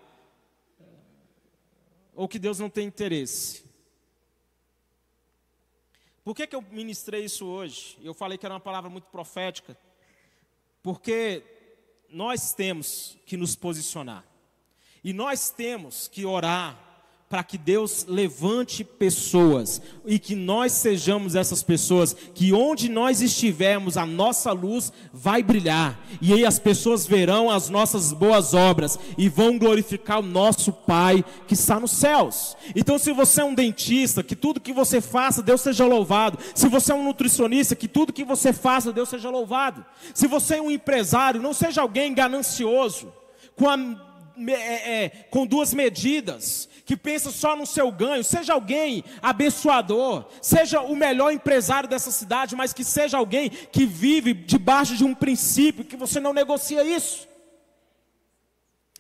Ou 2.14 2.28
que 2.28 2.38
Deus 2.38 2.60
não 2.60 2.70
tem 2.70 2.86
interesse. 2.86 3.66
Por 6.24 6.36
que, 6.36 6.46
que 6.46 6.56
eu 6.56 6.62
ministrei 6.62 7.24
isso 7.24 7.46
hoje? 7.46 7.98
Eu 8.04 8.14
falei 8.14 8.38
que 8.38 8.46
era 8.46 8.54
uma 8.54 8.60
palavra 8.60 8.90
muito 8.90 9.06
profética. 9.06 9.78
Porque 10.84 11.44
nós 12.10 12.54
temos 12.54 13.18
que 13.26 13.38
nos 13.38 13.56
posicionar. 13.56 14.26
E 15.04 15.14
nós 15.14 15.50
temos 15.50 16.08
que 16.08 16.26
orar 16.26 16.88
para 17.30 17.44
que 17.44 17.58
Deus 17.58 18.06
levante 18.08 18.86
pessoas 18.86 19.82
e 20.06 20.18
que 20.18 20.34
nós 20.34 20.72
sejamos 20.72 21.36
essas 21.36 21.62
pessoas, 21.62 22.16
que 22.34 22.54
onde 22.54 22.88
nós 22.88 23.22
estivermos, 23.22 23.98
a 23.98 24.06
nossa 24.06 24.54
luz 24.54 24.94
vai 25.12 25.44
brilhar, 25.44 26.00
e 26.22 26.32
aí 26.34 26.46
as 26.46 26.58
pessoas 26.58 27.06
verão 27.06 27.50
as 27.50 27.70
nossas 27.70 28.14
boas 28.14 28.54
obras 28.54 28.98
e 29.18 29.28
vão 29.28 29.58
glorificar 29.58 30.20
o 30.20 30.24
nosso 30.24 30.72
Pai 30.72 31.24
que 31.48 31.54
está 31.54 31.80
nos 31.80 31.92
céus. 31.92 32.56
Então, 32.74 32.98
se 32.98 33.12
você 33.12 33.42
é 33.42 33.46
um 33.46 33.54
dentista, 33.54 34.24
que 34.24 34.36
tudo 34.36 34.62
que 34.62 34.72
você 34.72 35.02
faça, 35.02 35.44
Deus 35.44 35.60
seja 35.60 35.86
louvado. 35.86 36.40
Se 36.56 36.70
você 36.70 36.94
é 36.94 36.96
um 36.96 37.04
nutricionista, 37.04 37.76
que 37.76 37.90
tudo 37.90 38.14
que 38.14 38.24
você 38.24 38.54
faça, 38.54 38.94
Deus 38.94 39.10
seja 39.10 39.30
louvado. 39.30 39.86
Se 40.14 40.28
você 40.28 40.56
é 40.56 40.62
um 40.62 40.72
empresário, 40.72 41.42
não 41.42 41.54
seja 41.54 41.82
alguém 41.82 42.14
ganancioso, 42.14 43.12
com 43.56 43.68
a 43.68 44.07
é, 44.50 45.04
é, 45.04 45.10
com 45.30 45.46
duas 45.46 45.74
medidas, 45.74 46.70
que 46.86 46.96
pensa 46.96 47.32
só 47.32 47.56
no 47.56 47.66
seu 47.66 47.92
ganho, 47.92 48.24
seja 48.24 48.54
alguém 48.54 49.04
abençoador, 49.22 50.26
seja 50.42 50.80
o 50.82 50.96
melhor 50.96 51.32
empresário 51.32 51.90
dessa 51.90 52.12
cidade, 52.12 52.56
mas 52.56 52.72
que 52.72 52.84
seja 52.84 53.18
alguém 53.18 53.50
que 53.50 53.86
vive 53.86 54.34
debaixo 54.34 54.96
de 54.96 55.04
um 55.04 55.14
princípio, 55.14 55.84
que 55.84 55.98
você 55.98 56.20
não 56.20 56.34
negocia 56.34 56.84
isso. 56.84 57.27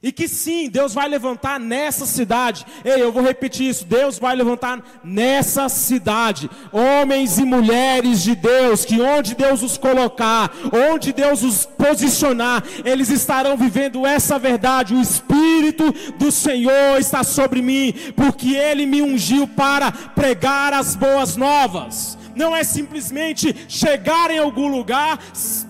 E 0.01 0.11
que 0.11 0.27
sim, 0.27 0.69
Deus 0.69 0.93
vai 0.93 1.07
levantar 1.07 1.59
nessa 1.59 2.05
cidade. 2.05 2.63
Ei, 2.85 3.01
eu 3.01 3.11
vou 3.11 3.23
repetir 3.23 3.67
isso. 3.67 3.83
Deus 3.83 4.19
vai 4.19 4.35
levantar 4.35 4.79
nessa 5.03 5.67
cidade 5.69 6.47
homens 6.71 7.39
e 7.39 7.43
mulheres 7.43 8.21
de 8.21 8.35
Deus, 8.35 8.85
que 8.85 9.01
onde 9.01 9.33
Deus 9.33 9.63
os 9.63 9.75
colocar, 9.75 10.51
onde 10.91 11.11
Deus 11.11 11.41
os 11.41 11.65
posicionar, 11.65 12.63
eles 12.85 13.09
estarão 13.09 13.57
vivendo 13.57 14.05
essa 14.05 14.37
verdade. 14.37 14.93
O 14.93 15.01
Espírito 15.01 15.91
do 16.19 16.31
Senhor 16.31 16.99
está 16.99 17.23
sobre 17.23 17.63
mim, 17.63 17.91
porque 18.15 18.55
Ele 18.55 18.85
me 18.85 19.01
ungiu 19.01 19.47
para 19.47 19.91
pregar 19.91 20.73
as 20.73 20.95
boas 20.95 21.35
novas. 21.35 22.15
Não 22.35 22.55
é 22.55 22.63
simplesmente 22.63 23.55
chegar 23.67 24.29
em 24.29 24.37
algum 24.37 24.67
lugar 24.67 25.17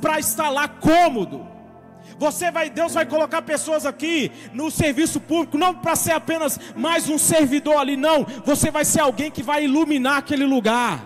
para 0.02 0.20
estar 0.20 0.50
lá 0.50 0.68
cômodo. 0.68 1.47
Você 2.18 2.50
vai, 2.52 2.70
Deus 2.70 2.94
vai 2.94 3.06
colocar 3.06 3.42
pessoas 3.42 3.86
aqui 3.86 4.32
no 4.54 4.72
serviço 4.72 5.20
público, 5.20 5.58
não 5.58 5.74
para 5.74 5.96
ser 5.96 6.14
apenas 6.14 6.60
mais 6.76 7.10
um 7.10 7.18
servidor 7.18 7.78
ali, 7.78 7.96
não. 7.96 8.26
Você 8.46 8.72
vai 8.72 8.86
ser 8.86 9.02
alguém 9.02 9.30
que 9.30 9.44
vai 9.44 9.66
iluminar 9.66 10.18
aquele 10.18 10.46
lugar. 10.46 11.06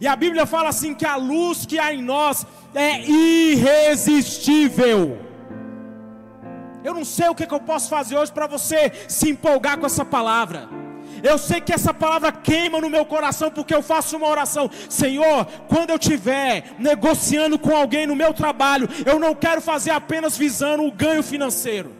E 0.00 0.06
a 0.06 0.16
Bíblia 0.16 0.46
fala 0.46 0.70
assim 0.70 0.94
que 0.94 1.04
a 1.04 1.16
luz 1.16 1.66
que 1.66 1.78
há 1.78 1.92
em 1.92 2.02
nós 2.02 2.46
é 2.74 3.02
irresistível. 3.02 5.18
Eu 6.82 6.94
não 6.94 7.04
sei 7.04 7.28
o 7.28 7.34
que, 7.34 7.46
que 7.46 7.54
eu 7.54 7.60
posso 7.60 7.88
fazer 7.88 8.16
hoje 8.16 8.32
para 8.32 8.46
você 8.46 8.90
se 9.08 9.30
empolgar 9.30 9.78
com 9.78 9.86
essa 9.86 10.04
palavra. 10.04 10.68
Eu 11.22 11.38
sei 11.38 11.60
que 11.60 11.72
essa 11.72 11.94
palavra 11.94 12.32
queima 12.32 12.80
no 12.80 12.90
meu 12.90 13.04
coração 13.06 13.50
porque 13.50 13.74
eu 13.74 13.82
faço 13.82 14.16
uma 14.16 14.26
oração. 14.26 14.68
Senhor, 14.88 15.46
quando 15.68 15.90
eu 15.90 15.96
estiver 15.96 16.74
negociando 16.78 17.58
com 17.58 17.74
alguém 17.76 18.06
no 18.06 18.16
meu 18.16 18.34
trabalho, 18.34 18.88
eu 19.06 19.18
não 19.18 19.34
quero 19.34 19.60
fazer 19.60 19.90
apenas 19.90 20.36
visando 20.36 20.84
o 20.84 20.90
ganho 20.90 21.22
financeiro. 21.22 21.94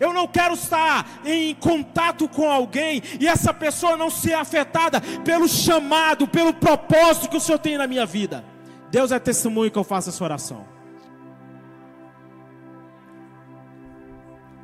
Eu 0.00 0.12
não 0.12 0.26
quero 0.28 0.54
estar 0.54 1.20
em 1.24 1.54
contato 1.54 2.28
com 2.28 2.48
alguém 2.50 3.02
e 3.18 3.26
essa 3.26 3.52
pessoa 3.52 3.96
não 3.96 4.10
ser 4.10 4.34
afetada 4.34 5.00
pelo 5.24 5.48
chamado, 5.48 6.28
pelo 6.28 6.54
propósito 6.54 7.28
que 7.28 7.36
o 7.36 7.40
Senhor 7.40 7.58
tem 7.58 7.76
na 7.76 7.86
minha 7.86 8.06
vida. 8.06 8.44
Deus 8.90 9.12
é 9.12 9.18
testemunho 9.18 9.70
que 9.70 9.78
eu 9.78 9.84
faço 9.84 10.08
essa 10.08 10.22
oração. 10.22 10.64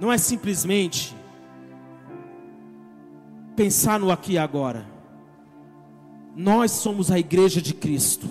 Não 0.00 0.12
é 0.12 0.18
simplesmente 0.18 1.14
pensar 3.54 3.98
no 3.98 4.10
aqui 4.10 4.34
e 4.34 4.38
agora. 4.38 4.86
Nós 6.36 6.72
somos 6.72 7.10
a 7.10 7.18
igreja 7.18 7.62
de 7.62 7.72
Cristo. 7.72 8.28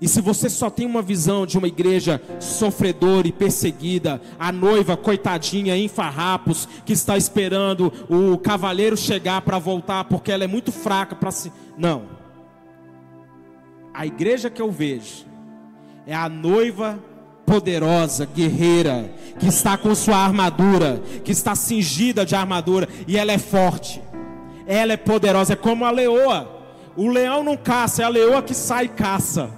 E 0.00 0.08
se 0.08 0.20
você 0.20 0.50
só 0.50 0.68
tem 0.68 0.84
uma 0.84 1.00
visão 1.00 1.46
de 1.46 1.56
uma 1.56 1.68
igreja 1.68 2.20
sofredora 2.40 3.28
e 3.28 3.32
perseguida, 3.32 4.20
a 4.36 4.50
noiva 4.50 4.96
coitadinha 4.96 5.76
em 5.76 5.86
farrapos, 5.86 6.68
que 6.84 6.92
está 6.92 7.16
esperando 7.16 7.92
o 8.08 8.36
cavaleiro 8.36 8.96
chegar 8.96 9.42
para 9.42 9.60
voltar 9.60 10.04
porque 10.04 10.32
ela 10.32 10.42
é 10.42 10.48
muito 10.48 10.72
fraca 10.72 11.14
para 11.14 11.30
se. 11.30 11.52
Não. 11.78 12.02
A 13.94 14.04
igreja 14.04 14.50
que 14.50 14.60
eu 14.60 14.72
vejo 14.72 15.24
é 16.04 16.14
a 16.14 16.28
noiva 16.28 16.98
poderosa, 17.46 18.26
guerreira, 18.26 19.08
que 19.38 19.46
está 19.46 19.76
com 19.76 19.94
sua 19.94 20.16
armadura, 20.16 21.00
que 21.24 21.30
está 21.30 21.54
cingida 21.54 22.26
de 22.26 22.34
armadura 22.34 22.88
e 23.06 23.16
ela 23.16 23.30
é 23.30 23.38
forte. 23.38 24.02
Ela 24.66 24.92
é 24.92 24.96
poderosa, 24.96 25.54
é 25.54 25.56
como 25.56 25.84
a 25.84 25.90
leoa. 25.90 26.60
O 26.96 27.08
leão 27.08 27.42
não 27.42 27.56
caça, 27.56 28.02
é 28.02 28.04
a 28.04 28.08
leoa 28.08 28.42
que 28.42 28.54
sai 28.54 28.84
e 28.84 28.88
caça. 28.88 29.50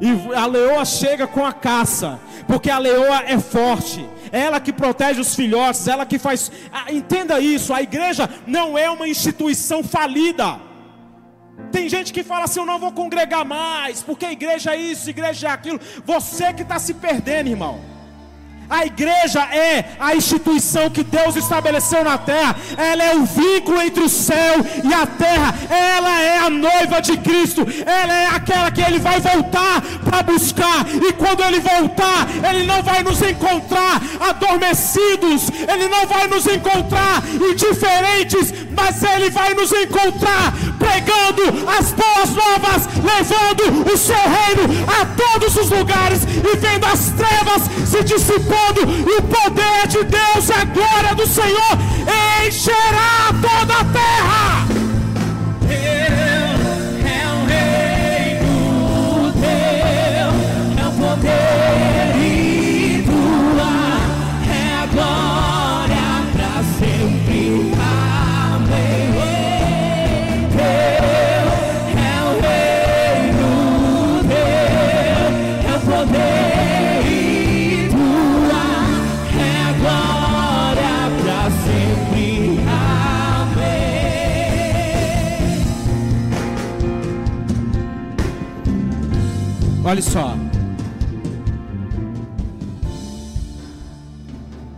E 0.00 0.34
a 0.34 0.46
leoa 0.46 0.84
chega 0.84 1.26
com 1.26 1.44
a 1.44 1.52
caça, 1.52 2.20
porque 2.46 2.70
a 2.70 2.78
leoa 2.78 3.22
é 3.26 3.38
forte. 3.38 4.06
Ela 4.30 4.60
que 4.60 4.72
protege 4.72 5.20
os 5.20 5.34
filhotes, 5.34 5.88
ela 5.88 6.04
que 6.04 6.18
faz. 6.18 6.52
Entenda 6.90 7.40
isso, 7.40 7.72
a 7.72 7.82
igreja 7.82 8.28
não 8.46 8.76
é 8.76 8.90
uma 8.90 9.08
instituição 9.08 9.82
falida. 9.82 10.60
Tem 11.72 11.88
gente 11.88 12.12
que 12.12 12.22
fala 12.22 12.44
assim: 12.44 12.60
eu 12.60 12.66
não 12.66 12.78
vou 12.78 12.92
congregar 12.92 13.44
mais, 13.44 14.02
porque 14.02 14.26
a 14.26 14.32
igreja 14.32 14.74
é 14.74 14.76
isso, 14.76 15.08
igreja 15.08 15.48
é 15.48 15.50
aquilo. 15.50 15.80
Você 16.04 16.52
que 16.52 16.62
está 16.62 16.78
se 16.78 16.94
perdendo, 16.94 17.48
irmão. 17.48 17.95
A 18.68 18.84
igreja 18.84 19.40
é 19.42 19.84
a 19.98 20.14
instituição 20.14 20.90
que 20.90 21.04
Deus 21.04 21.36
estabeleceu 21.36 22.02
na 22.02 22.18
terra. 22.18 22.56
Ela 22.76 23.04
é 23.04 23.14
o 23.14 23.24
vínculo 23.24 23.80
entre 23.80 24.02
o 24.02 24.08
céu 24.08 24.56
e 24.82 24.92
a 24.92 25.06
terra. 25.06 25.54
Ela 25.70 26.20
é 26.20 26.38
a 26.38 26.50
noiva 26.50 27.00
de 27.00 27.16
Cristo. 27.18 27.66
Ela 27.86 28.12
é 28.12 28.26
aquela 28.26 28.70
que 28.70 28.80
ele 28.80 28.98
vai 28.98 29.20
voltar 29.20 29.80
para 30.04 30.22
buscar. 30.22 30.84
E 30.88 31.12
quando 31.12 31.44
ele 31.44 31.60
voltar, 31.60 32.26
ele 32.48 32.64
não 32.64 32.82
vai 32.82 33.02
nos 33.02 33.22
encontrar 33.22 34.00
adormecidos. 34.20 35.48
Ele 35.72 35.88
não 35.88 36.06
vai 36.06 36.26
nos 36.26 36.46
encontrar 36.46 37.22
indiferentes, 37.34 38.52
mas 38.74 39.02
ele 39.02 39.30
vai 39.30 39.54
nos 39.54 39.70
encontrar 39.72 40.52
pregando 40.78 41.68
as 41.70 41.92
boas 41.92 42.30
novas, 42.30 42.88
levando 43.02 43.92
o 43.92 43.96
seu 43.96 44.16
reino 44.16 44.84
a 45.00 45.06
todos 45.06 45.56
os 45.56 45.70
lugares 45.70 46.22
e 46.22 46.56
vendo 46.56 46.84
as 46.84 47.10
trevas 47.12 47.62
se 47.88 48.02
dissipando 48.02 48.55
e 49.06 49.18
o 49.18 49.22
poder 49.22 49.86
de 49.88 50.04
Deus 50.04 50.48
e 50.48 50.52
a 50.52 50.64
glória 50.64 51.14
do 51.14 51.26
Senhor 51.26 51.78
encherá 52.46 53.32
toda 53.40 53.80
a 53.80 53.84
terra. 53.84 54.66
Olha 89.88 90.02
só. 90.02 90.34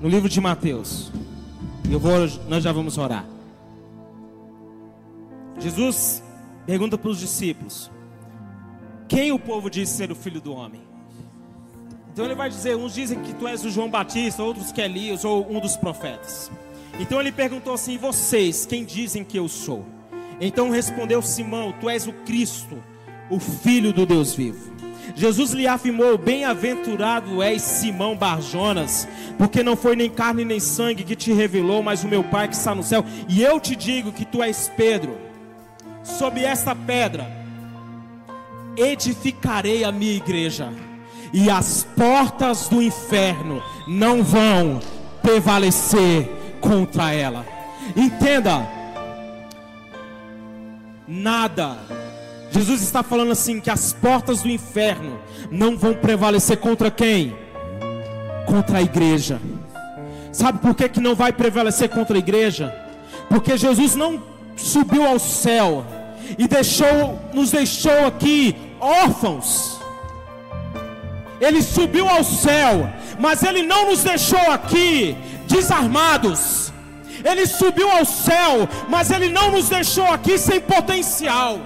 No 0.03 0.07
livro 0.07 0.29
de 0.29 0.38
Mateus. 0.38 1.11
Eu 1.90 1.99
vou, 1.99 2.12
nós 2.47 2.62
já 2.62 2.73
vamos 2.73 2.99
orar. 2.99 3.25
Jesus 5.59 6.23
pergunta 6.66 6.99
para 6.99 7.09
os 7.09 7.18
discípulos: 7.18 7.90
Quem 9.09 9.33
o 9.33 9.38
povo 9.38 9.71
diz 9.71 9.88
ser 9.88 10.12
o 10.12 10.14
filho 10.14 10.42
do 10.42 10.53
homem? 10.53 10.83
Então 12.12 12.27
ele 12.27 12.35
vai 12.35 12.51
dizer: 12.51 12.77
uns 12.77 12.92
dizem 12.92 13.23
que 13.23 13.33
tu 13.33 13.49
és 13.49 13.64
o 13.64 13.71
João 13.71 13.88
Batista, 13.88 14.42
outros 14.42 14.71
que 14.71 14.83
Elias 14.83 15.25
ou 15.25 15.51
um 15.51 15.59
dos 15.59 15.75
profetas. 15.75 16.51
Então 17.01 17.18
ele 17.18 17.33
perguntou 17.33 17.73
assim: 17.73 17.97
Vocês, 17.97 18.66
quem 18.66 18.85
dizem 18.85 19.25
que 19.25 19.38
eu 19.38 19.49
sou? 19.49 19.87
Então 20.38 20.68
respondeu 20.68 21.23
Simão: 21.23 21.73
Tu 21.81 21.88
és 21.88 22.07
o 22.07 22.12
Cristo, 22.12 22.77
o 23.31 23.40
Filho 23.40 23.90
do 23.90 24.05
Deus 24.05 24.35
vivo. 24.35 24.77
Jesus 25.14 25.53
lhe 25.53 25.66
afirmou: 25.66 26.16
Bem-aventurado 26.18 27.42
és 27.42 27.62
Simão 27.62 28.16
Barjonas, 28.16 29.09
porque 29.37 29.62
não 29.62 29.77
foi 29.77 29.97
nem 29.97 30.11
carne 30.11 30.44
nem 30.44 30.61
sangue 30.61 31.05
que 31.05 31.16
te 31.16 31.33
revelou, 31.33 31.83
mas 31.83 32.05
o 32.05 32.09
meu 32.09 32.23
Pai 32.25 32.49
que 32.49 32.55
está 32.55 32.75
no 32.75 32.83
céu. 32.83 33.05
E 33.29 33.42
eu 33.42 33.61
te 33.61 33.75
digo 33.75 34.12
que 34.12 34.25
tu 34.25 34.42
és 34.42 34.71
Pedro, 34.77 35.16
sob 36.03 36.42
esta 36.42 36.75
pedra 36.75 37.27
edificarei 38.77 39.85
a 39.85 39.90
minha 39.90 40.14
igreja, 40.14 40.73
e 41.33 41.51
as 41.51 41.87
portas 41.97 42.68
do 42.68 42.81
inferno 42.81 43.62
não 43.87 44.23
vão 44.23 44.81
prevalecer 45.23 46.29
contra 46.61 47.12
ela. 47.12 47.44
Entenda, 47.97 48.66
nada 51.07 51.77
Jesus 52.50 52.82
está 52.82 53.02
falando 53.02 53.32
assim: 53.32 53.61
que 53.61 53.70
as 53.70 53.92
portas 53.92 54.42
do 54.42 54.48
inferno 54.48 55.18
não 55.50 55.76
vão 55.76 55.94
prevalecer 55.94 56.56
contra 56.58 56.90
quem? 56.90 57.37
Contra 58.46 58.78
a 58.78 58.82
igreja. 58.82 59.40
Sabe 60.32 60.58
por 60.58 60.74
que, 60.74 60.88
que 60.88 61.00
não 61.00 61.14
vai 61.14 61.32
prevalecer 61.32 61.88
contra 61.88 62.16
a 62.16 62.18
igreja? 62.18 62.75
Porque 63.29 63.56
Jesus 63.56 63.94
não 63.94 64.23
subiu 64.56 65.06
ao 65.06 65.18
céu 65.18 65.85
e 66.38 66.46
deixou, 66.46 67.20
nos 67.33 67.50
deixou 67.50 68.06
aqui 68.06 68.54
órfãos. 68.81 69.79
Ele 71.40 71.62
subiu 71.62 72.08
ao 72.08 72.25
céu, 72.25 72.90
mas 73.18 73.42
ele 73.42 73.62
não 73.62 73.90
nos 73.90 74.02
deixou 74.02 74.50
aqui 74.50 75.16
desarmados. 75.46 76.73
Ele 77.25 77.46
subiu 77.46 77.90
ao 77.90 78.04
céu, 78.04 78.68
mas 78.88 79.10
ele 79.10 79.29
não 79.29 79.50
nos 79.50 79.68
deixou 79.68 80.06
aqui 80.06 80.38
sem 80.38 80.60
potencial. 80.60 81.58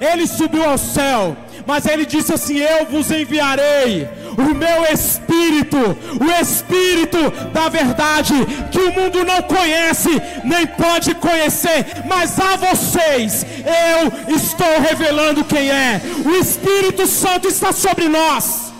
Ele 0.00 0.26
subiu 0.26 0.64
ao 0.64 0.78
céu, 0.78 1.36
mas 1.66 1.86
ele 1.86 2.04
disse 2.04 2.32
assim: 2.32 2.58
Eu 2.58 2.86
vos 2.86 3.10
enviarei 3.10 4.08
o 4.36 4.54
meu 4.54 4.84
espírito, 4.92 5.76
o 5.76 6.40
espírito 6.40 7.18
da 7.52 7.68
verdade, 7.68 8.34
que 8.70 8.78
o 8.78 8.92
mundo 8.92 9.24
não 9.24 9.42
conhece, 9.42 10.10
nem 10.44 10.66
pode 10.66 11.14
conhecer, 11.14 11.86
mas 12.06 12.38
a 12.38 12.56
vocês 12.56 13.46
eu 13.64 14.34
estou 14.36 14.80
revelando 14.80 15.44
quem 15.44 15.70
é. 15.70 16.00
O 16.24 16.30
Espírito 16.36 17.06
Santo 17.06 17.48
está 17.48 17.72
sobre 17.72 18.08
nós, 18.08 18.72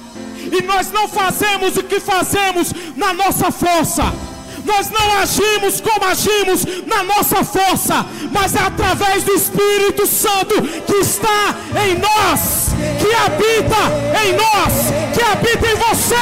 e 0.50 0.62
nós 0.62 0.90
não 0.90 1.08
fazemos 1.08 1.76
o 1.76 1.82
que 1.82 2.00
fazemos 2.00 2.72
na 2.96 3.12
nossa 3.12 3.50
força 3.50 4.33
nós 4.64 4.90
não 4.90 5.18
agimos 5.18 5.80
como 5.80 6.04
agimos 6.04 6.64
na 6.86 7.02
nossa 7.02 7.44
força, 7.44 8.06
mas 8.32 8.54
é 8.54 8.60
através 8.60 9.22
do 9.22 9.32
Espírito 9.32 10.06
Santo 10.06 10.60
que 10.62 10.94
está 10.94 11.54
em 11.84 11.98
nós, 11.98 12.74
que 12.98 13.14
habita 13.14 14.24
em 14.24 14.32
nós, 14.32 14.92
que 15.14 15.22
habita 15.22 15.66
em 15.66 15.76
você, 15.76 16.14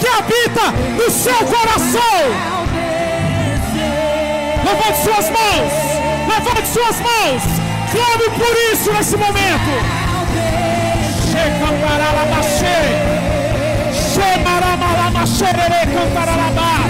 que 0.00 0.08
habita 0.08 0.70
no 0.96 1.10
seu 1.10 1.36
coração. 1.46 2.54
Levante 4.64 5.04
suas 5.04 5.30
mãos, 5.30 5.72
levante 6.28 6.68
suas 6.68 7.00
mãos, 7.00 7.42
clame 7.92 8.30
por 8.38 8.72
isso 8.72 8.92
nesse 8.92 9.16
momento. 9.16 10.04
Para 11.34 12.12
lá. 12.12 12.24
Chega 15.26 15.58
para 16.14 16.36
lá, 16.36 16.83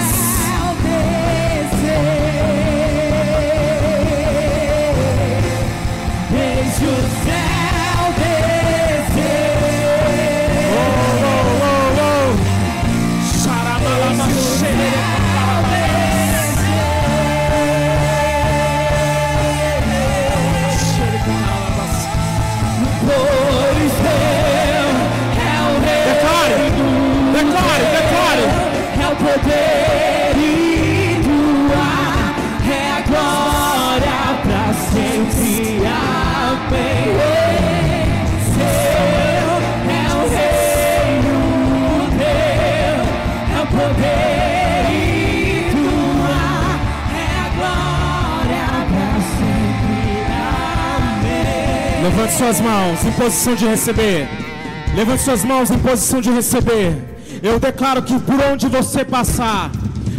Levante 52.14 52.34
suas 52.34 52.60
mãos 52.60 53.04
em 53.04 53.10
posição 53.10 53.56
de 53.56 53.66
receber. 53.66 54.28
Levante 54.94 55.22
suas 55.22 55.44
mãos 55.44 55.68
em 55.68 55.78
posição 55.80 56.20
de 56.20 56.30
receber. 56.30 56.96
Eu 57.42 57.58
declaro 57.58 58.04
que 58.04 58.16
por 58.20 58.40
onde 58.40 58.68
você 58.68 59.04
passar, 59.04 59.68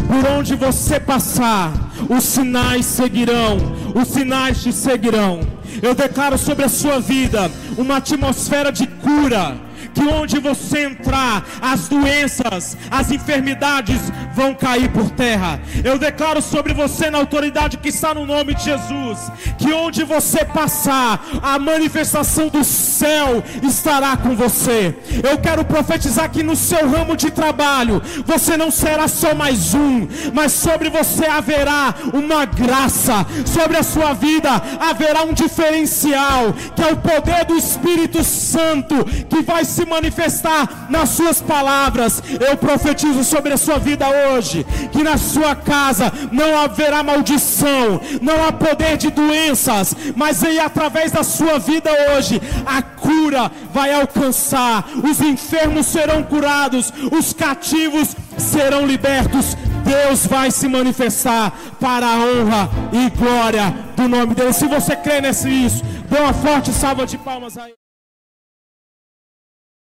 por 0.06 0.30
onde 0.30 0.56
você 0.56 1.00
passar, 1.00 1.72
os 2.10 2.22
sinais 2.26 2.86
seguirão, 2.86 3.56
os 3.96 4.10
sinais 4.10 4.62
te 4.62 4.74
seguirão. 4.74 5.40
Eu 5.82 5.96
declaro 5.96 6.38
sobre 6.38 6.66
a 6.66 6.70
sua 6.70 7.00
vida 7.00 7.50
uma 7.78 7.96
atmosfera 7.96 8.74
de 8.74 8.88
cura 8.88 9.56
que 9.96 10.02
onde 10.02 10.40
você 10.40 10.86
entrar, 10.86 11.44
as 11.62 11.88
doenças, 11.88 12.78
as 12.92 13.10
enfermidades 13.10 14.00
vão 14.34 14.54
cair 14.54 14.92
por 14.92 15.10
terra. 15.10 15.60
Eu 15.84 15.98
declaro 15.98 16.42
sobre 16.42 16.74
você, 16.74 17.10
na 17.10 17.18
autoridade 17.18 17.78
que 17.78 17.90
está 17.90 18.14
no 18.14 18.26
nome 18.26 18.54
de 18.54 18.66
Jesus, 18.66 19.32
que 19.58 19.72
onde 19.72 20.04
você 20.04 20.44
passar, 20.44 21.26
a 21.42 21.58
manifestação 21.58 22.50
do 22.50 22.64
céu 22.64 23.42
estará 23.64 24.18
com 24.18 24.36
você. 24.36 24.94
Eu 25.24 25.38
quero 25.38 25.64
profetizar 25.64 26.30
que 26.30 26.44
no 26.44 26.56
seu 26.56 26.90
ramo 26.90 27.16
de 27.16 27.32
trabalho, 27.32 28.02
você 28.26 28.58
não 28.58 28.70
será 28.70 29.08
só 29.08 29.34
mais 29.34 29.74
um, 29.74 30.08
mas 30.34 30.52
sobre 30.52 30.90
você 30.90 31.26
haverá 31.26 31.96
uma 32.14 32.46
graça, 32.46 33.26
sobre 33.46 33.78
a 33.78 33.84
sua 33.84 34.14
vida 34.14 34.52
haverá 34.80 35.24
um 35.24 35.34
diferencial, 35.34 36.54
que 36.76 36.84
é 36.84 36.92
o 36.92 36.98
poder 36.98 37.46
do 37.46 37.56
Espírito 37.56 38.24
Santo 38.24 39.06
que 39.30 39.42
vai 39.42 39.64
se 39.64 39.85
manifestar 39.86 40.88
nas 40.90 41.10
suas 41.10 41.42
palavras. 41.42 42.22
Eu 42.40 42.58
profetizo 42.58 43.24
sobre 43.24 43.54
a 43.54 43.58
sua 43.58 43.78
vida 43.78 44.06
hoje, 44.30 44.66
que 44.92 45.04
na 45.04 45.18
sua 45.18 45.56
casa 45.56 46.12
não 46.32 46.58
haverá 46.60 47.04
maldição, 47.04 48.02
não 48.22 48.46
há 48.46 48.52
poder 48.52 48.98
de 48.98 49.10
doenças, 49.10 49.96
mas 50.16 50.44
aí 50.44 50.60
através 50.60 51.12
da 51.12 51.24
sua 51.24 51.60
vida 51.60 51.90
hoje, 52.12 52.42
a 52.66 52.82
cura 52.82 53.52
vai 53.74 53.94
alcançar, 53.94 54.86
os 55.04 55.22
enfermos 55.22 55.86
serão 55.86 56.24
curados, 56.24 56.92
os 57.12 57.34
cativos 57.34 58.16
serão 58.38 58.86
libertos. 58.86 59.56
Deus 59.86 60.26
vai 60.26 60.50
se 60.50 60.68
manifestar 60.68 61.54
para 61.80 62.08
a 62.08 62.18
honra 62.18 62.70
e 62.92 63.10
glória 63.12 63.72
do 63.96 64.08
nome 64.08 64.34
dele. 64.34 64.52
Se 64.52 64.68
você 64.68 64.96
crê 64.96 65.22
nisso, 65.22 65.84
dê 66.10 66.18
uma 66.18 66.34
forte 66.34 66.72
salva 66.72 67.06
de 67.06 67.18
palmas 67.20 67.56
aí. 67.58 67.85